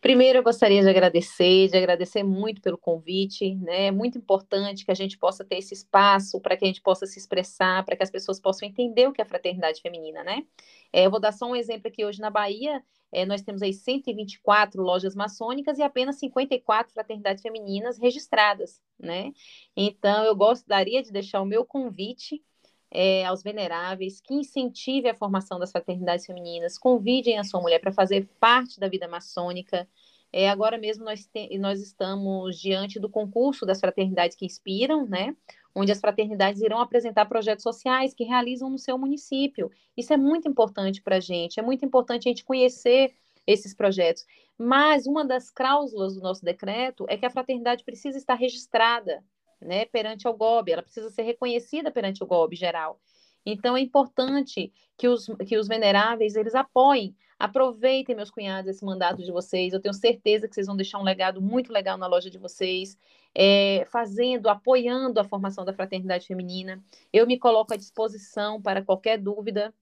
Primeiro, 0.00 0.38
eu 0.38 0.42
gostaria 0.44 0.80
de 0.80 0.88
agradecer, 0.88 1.68
de 1.68 1.76
agradecer 1.76 2.22
muito 2.22 2.60
pelo 2.60 2.78
convite, 2.78 3.54
né? 3.56 3.86
É 3.86 3.90
muito 3.90 4.16
importante 4.16 4.84
que 4.84 4.92
a 4.92 4.94
gente 4.94 5.18
possa 5.18 5.44
ter 5.44 5.56
esse 5.56 5.74
espaço 5.74 6.40
para 6.40 6.56
que 6.56 6.64
a 6.64 6.68
gente 6.68 6.82
possa 6.82 7.04
se 7.06 7.18
expressar, 7.18 7.84
para 7.84 7.96
que 7.96 8.02
as 8.02 8.10
pessoas 8.10 8.38
possam 8.38 8.68
entender 8.68 9.08
o 9.08 9.12
que 9.12 9.20
é 9.20 9.24
fraternidade 9.24 9.80
feminina, 9.80 10.22
né? 10.22 10.44
É, 10.92 11.06
eu 11.06 11.10
vou 11.10 11.18
dar 11.18 11.32
só 11.32 11.46
um 11.46 11.56
exemplo 11.56 11.88
aqui 11.88 12.04
hoje 12.04 12.20
na 12.20 12.30
Bahia, 12.30 12.84
é, 13.12 13.24
nós 13.24 13.42
temos 13.42 13.62
aí 13.62 13.72
124 13.72 14.82
lojas 14.82 15.14
maçônicas 15.14 15.78
e 15.78 15.82
apenas 15.82 16.18
54 16.18 16.92
fraternidades 16.92 17.42
femininas 17.42 17.98
registradas, 17.98 18.82
né? 18.98 19.32
Então, 19.76 20.24
eu 20.24 20.36
gostaria 20.36 21.02
de 21.02 21.10
deixar 21.10 21.40
o 21.40 21.46
meu 21.46 21.64
convite 21.64 22.42
é, 22.90 23.24
aos 23.24 23.42
veneráveis, 23.42 24.20
que 24.20 24.34
incentive 24.34 25.08
a 25.08 25.14
formação 25.14 25.58
das 25.58 25.70
fraternidades 25.70 26.26
femininas, 26.26 26.78
convidem 26.78 27.38
a 27.38 27.44
sua 27.44 27.60
mulher 27.60 27.80
para 27.80 27.92
fazer 27.92 28.28
parte 28.40 28.78
da 28.80 28.88
vida 28.88 29.08
maçônica. 29.08 29.88
É, 30.32 30.50
agora 30.50 30.76
mesmo 30.76 31.04
nós, 31.04 31.26
te, 31.26 31.56
nós 31.58 31.80
estamos 31.80 32.58
diante 32.58 33.00
do 33.00 33.08
concurso 33.08 33.64
das 33.64 33.80
fraternidades 33.80 34.36
que 34.36 34.44
inspiram, 34.44 35.06
né? 35.06 35.34
Onde 35.78 35.92
as 35.92 36.00
fraternidades 36.00 36.60
irão 36.60 36.80
apresentar 36.80 37.26
projetos 37.26 37.62
sociais 37.62 38.12
que 38.12 38.24
realizam 38.24 38.68
no 38.68 38.78
seu 38.78 38.98
município. 38.98 39.70
Isso 39.96 40.12
é 40.12 40.16
muito 40.16 40.48
importante 40.48 41.00
para 41.00 41.16
a 41.16 41.20
gente, 41.20 41.60
é 41.60 41.62
muito 41.62 41.84
importante 41.84 42.28
a 42.28 42.30
gente 42.30 42.44
conhecer 42.44 43.14
esses 43.46 43.72
projetos. 43.72 44.26
Mas 44.58 45.06
uma 45.06 45.24
das 45.24 45.50
cláusulas 45.50 46.16
do 46.16 46.20
nosso 46.20 46.44
decreto 46.44 47.06
é 47.08 47.16
que 47.16 47.24
a 47.24 47.30
fraternidade 47.30 47.84
precisa 47.84 48.18
estar 48.18 48.34
registrada 48.34 49.24
né, 49.60 49.84
perante 49.84 50.26
o 50.26 50.32
GOB, 50.32 50.72
ela 50.72 50.82
precisa 50.82 51.10
ser 51.10 51.22
reconhecida 51.22 51.92
perante 51.92 52.24
o 52.24 52.26
GOB 52.26 52.56
geral. 52.56 53.00
Então 53.46 53.76
é 53.76 53.80
importante 53.80 54.72
que 54.96 55.06
os, 55.06 55.26
que 55.46 55.56
os 55.56 55.68
veneráveis 55.68 56.34
eles 56.34 56.56
apoiem, 56.56 57.14
aproveitem, 57.38 58.16
meus 58.16 58.30
cunhados, 58.30 58.70
esse 58.70 58.84
mandato 58.84 59.22
de 59.22 59.30
vocês. 59.30 59.72
Eu 59.72 59.80
tenho 59.80 59.94
certeza 59.94 60.48
que 60.48 60.54
vocês 60.54 60.66
vão 60.66 60.76
deixar 60.76 60.98
um 60.98 61.04
legado 61.04 61.40
muito 61.40 61.72
legal 61.72 61.96
na 61.96 62.06
loja 62.06 62.28
de 62.28 62.38
vocês, 62.38 62.98
é, 63.34 63.86
fazendo, 63.90 64.48
apoiando 64.48 65.20
a 65.20 65.24
formação 65.24 65.64
da 65.64 65.72
fraternidade 65.72 66.26
feminina. 66.26 66.82
Eu 67.12 67.26
me 67.26 67.38
coloco 67.38 67.72
à 67.72 67.76
disposição 67.76 68.60
para 68.60 68.82
qualquer 68.82 69.18
dúvida 69.18 69.72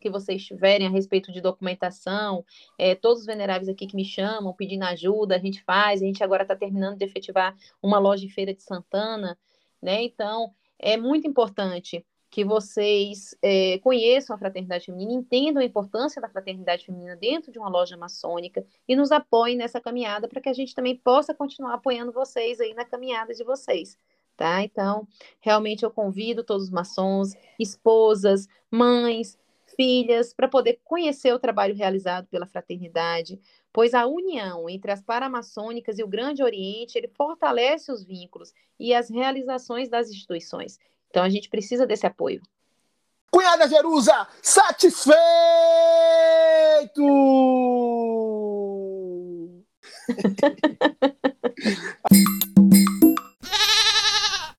que 0.00 0.10
vocês 0.10 0.42
tiverem 0.44 0.86
a 0.86 0.90
respeito 0.90 1.30
de 1.30 1.42
documentação, 1.42 2.44
é, 2.78 2.94
todos 2.94 3.20
os 3.20 3.26
veneráveis 3.26 3.68
aqui 3.68 3.86
que 3.86 3.94
me 3.94 4.04
chamam 4.04 4.54
pedindo 4.54 4.84
ajuda, 4.84 5.36
a 5.36 5.38
gente 5.38 5.62
faz, 5.62 6.02
a 6.02 6.06
gente 6.06 6.24
agora 6.24 6.42
está 6.42 6.56
terminando 6.56 6.96
de 6.96 7.04
efetivar 7.04 7.54
uma 7.82 7.98
loja 7.98 8.26
de 8.26 8.32
feira 8.32 8.54
de 8.54 8.62
Santana, 8.62 9.38
né? 9.80 10.02
Então, 10.02 10.54
é 10.78 10.96
muito 10.96 11.28
importante 11.28 12.04
que 12.30 12.44
vocês 12.44 13.36
é, 13.42 13.78
conheçam 13.78 14.36
a 14.36 14.38
fraternidade 14.38 14.86
feminina, 14.86 15.12
entendam 15.12 15.60
a 15.60 15.66
importância 15.66 16.22
da 16.22 16.28
fraternidade 16.28 16.86
feminina 16.86 17.16
dentro 17.16 17.50
de 17.50 17.58
uma 17.58 17.68
loja 17.68 17.96
maçônica 17.96 18.64
e 18.86 18.94
nos 18.94 19.10
apoiem 19.10 19.56
nessa 19.56 19.80
caminhada 19.80 20.28
para 20.28 20.40
que 20.40 20.48
a 20.48 20.52
gente 20.52 20.74
também 20.74 20.96
possa 20.96 21.34
continuar 21.34 21.74
apoiando 21.74 22.12
vocês 22.12 22.60
aí 22.60 22.72
na 22.72 22.84
caminhada 22.84 23.34
de 23.34 23.42
vocês. 23.42 23.98
Tá? 24.36 24.62
Então, 24.62 25.06
realmente 25.40 25.82
eu 25.82 25.90
convido 25.90 26.44
todos 26.44 26.64
os 26.64 26.70
maçons, 26.70 27.34
esposas, 27.58 28.46
mães, 28.70 29.36
filhas, 29.76 30.32
para 30.32 30.48
poder 30.48 30.80
conhecer 30.84 31.32
o 31.34 31.38
trabalho 31.38 31.74
realizado 31.74 32.26
pela 32.28 32.46
fraternidade, 32.46 33.40
pois 33.72 33.92
a 33.92 34.06
união 34.06 34.68
entre 34.68 34.92
as 34.92 35.02
paramaçônicas 35.02 35.98
e 35.98 36.02
o 36.04 36.08
Grande 36.08 36.42
Oriente, 36.42 36.96
ele 36.96 37.08
fortalece 37.08 37.90
os 37.90 38.04
vínculos 38.04 38.52
e 38.78 38.94
as 38.94 39.10
realizações 39.10 39.88
das 39.88 40.10
instituições. 40.10 40.78
Então 41.10 41.22
a 41.22 41.28
gente 41.28 41.48
precisa 41.48 41.86
desse 41.86 42.06
apoio. 42.06 42.40
Cunhada 43.30 43.68
Jerusa, 43.68 44.26
satisfeito! 44.42 45.14